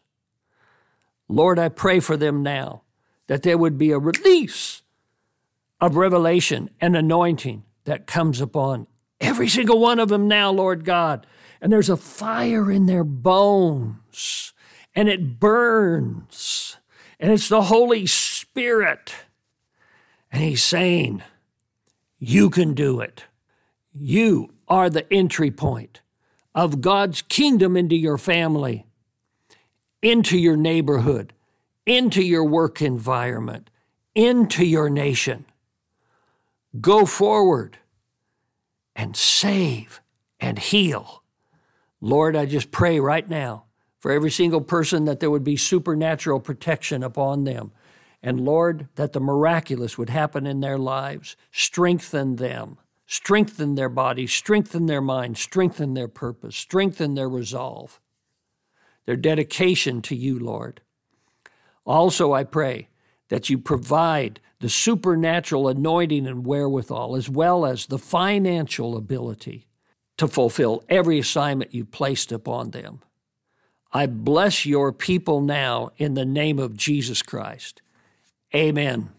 Lord, 1.27 1.59
I 1.59 1.69
pray 1.69 1.99
for 1.99 2.15
them 2.15 2.41
now 2.41 2.83
that 3.27 3.43
there 3.43 3.57
would 3.57 3.77
be 3.77 3.91
a 3.91 3.99
release 3.99 4.83
of 5.81 5.97
revelation 5.97 6.69
and 6.79 6.95
anointing 6.95 7.63
that 7.83 8.07
comes 8.07 8.39
upon 8.39 8.87
Every 9.19 9.47
single 9.47 9.79
one 9.79 9.99
of 9.99 10.09
them 10.09 10.27
now, 10.27 10.51
Lord 10.51 10.85
God. 10.85 11.25
And 11.59 11.71
there's 11.71 11.89
a 11.89 11.97
fire 11.97 12.71
in 12.71 12.85
their 12.85 13.03
bones, 13.03 14.53
and 14.93 15.09
it 15.09 15.39
burns, 15.39 16.77
and 17.19 17.31
it's 17.31 17.49
the 17.49 17.63
Holy 17.63 18.05
Spirit. 18.05 19.13
And 20.31 20.43
He's 20.43 20.63
saying, 20.63 21.23
You 22.19 22.49
can 22.49 22.75
do 22.75 22.99
it. 22.99 23.25
You 23.91 24.53
are 24.67 24.89
the 24.89 25.11
entry 25.11 25.49
point 25.49 26.01
of 26.53 26.81
God's 26.81 27.23
kingdom 27.23 27.75
into 27.75 27.95
your 27.95 28.17
family, 28.19 28.85
into 30.03 30.37
your 30.37 30.57
neighborhood, 30.57 31.33
into 31.87 32.21
your 32.21 32.43
work 32.43 32.81
environment, 32.81 33.71
into 34.13 34.63
your 34.65 34.89
nation. 34.89 35.45
Go 36.79 37.05
forward 37.05 37.77
and 38.97 39.15
save 39.15 40.01
and 40.39 40.57
heal. 40.57 41.23
Lord, 42.01 42.35
I 42.35 42.45
just 42.45 42.71
pray 42.71 42.99
right 42.99 43.29
now 43.29 43.65
for 43.99 44.11
every 44.11 44.31
single 44.31 44.61
person 44.61 45.05
that 45.05 45.19
there 45.19 45.31
would 45.31 45.43
be 45.43 45.55
supernatural 45.55 46.39
protection 46.39 47.03
upon 47.03 47.43
them. 47.43 47.71
And 48.23 48.41
Lord, 48.41 48.87
that 48.95 49.13
the 49.13 49.19
miraculous 49.19 49.97
would 49.97 50.09
happen 50.09 50.47
in 50.47 50.59
their 50.59 50.79
lives. 50.79 51.37
Strengthen 51.51 52.37
them, 52.37 52.79
strengthen 53.05 53.75
their 53.75 53.89
bodies, 53.89 54.33
strengthen 54.33 54.87
their 54.87 55.01
minds, 55.01 55.39
strengthen 55.39 55.93
their 55.93 56.07
purpose, 56.07 56.55
strengthen 56.55 57.13
their 57.13 57.29
resolve, 57.29 58.01
their 59.05 59.15
dedication 59.15 60.01
to 60.01 60.15
you, 60.15 60.39
Lord. 60.39 60.81
Also, 61.85 62.33
I 62.33 62.43
pray 62.43 62.89
that 63.29 63.49
you 63.49 63.57
provide 63.57 64.39
the 64.59 64.69
supernatural 64.69 65.67
anointing 65.67 66.25
and 66.25 66.45
wherewithal, 66.45 67.15
as 67.15 67.29
well 67.29 67.65
as 67.65 67.85
the 67.85 67.99
financial 67.99 68.97
ability 68.97 69.67
to 70.17 70.27
fulfill 70.27 70.83
every 70.89 71.19
assignment 71.19 71.73
you 71.73 71.85
placed 71.85 72.31
upon 72.31 72.71
them. 72.71 73.01
I 73.93 74.07
bless 74.07 74.65
your 74.65 74.91
people 74.91 75.41
now 75.41 75.91
in 75.97 76.15
the 76.15 76.25
name 76.25 76.59
of 76.59 76.75
Jesus 76.75 77.21
Christ. 77.21 77.81
Amen. 78.53 79.09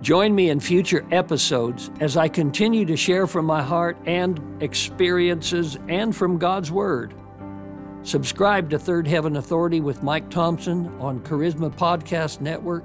Join 0.00 0.34
me 0.34 0.50
in 0.50 0.58
future 0.58 1.06
episodes 1.12 1.90
as 2.00 2.16
I 2.16 2.28
continue 2.28 2.84
to 2.86 2.96
share 2.96 3.26
from 3.26 3.44
my 3.44 3.62
heart 3.62 3.96
and 4.06 4.40
experiences 4.60 5.78
and 5.88 6.14
from 6.14 6.38
God's 6.38 6.72
Word. 6.72 7.14
Subscribe 8.04 8.68
to 8.70 8.78
Third 8.78 9.06
Heaven 9.06 9.36
Authority 9.36 9.80
with 9.80 10.02
Mike 10.02 10.28
Thompson 10.28 10.88
on 10.98 11.20
Charisma 11.20 11.72
Podcast 11.72 12.40
Network 12.40 12.84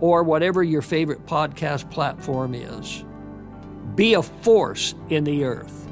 or 0.00 0.24
whatever 0.24 0.62
your 0.62 0.82
favorite 0.82 1.24
podcast 1.24 1.88
platform 1.90 2.52
is. 2.54 3.04
Be 3.94 4.14
a 4.14 4.22
force 4.22 4.94
in 5.08 5.24
the 5.24 5.44
earth. 5.44 5.85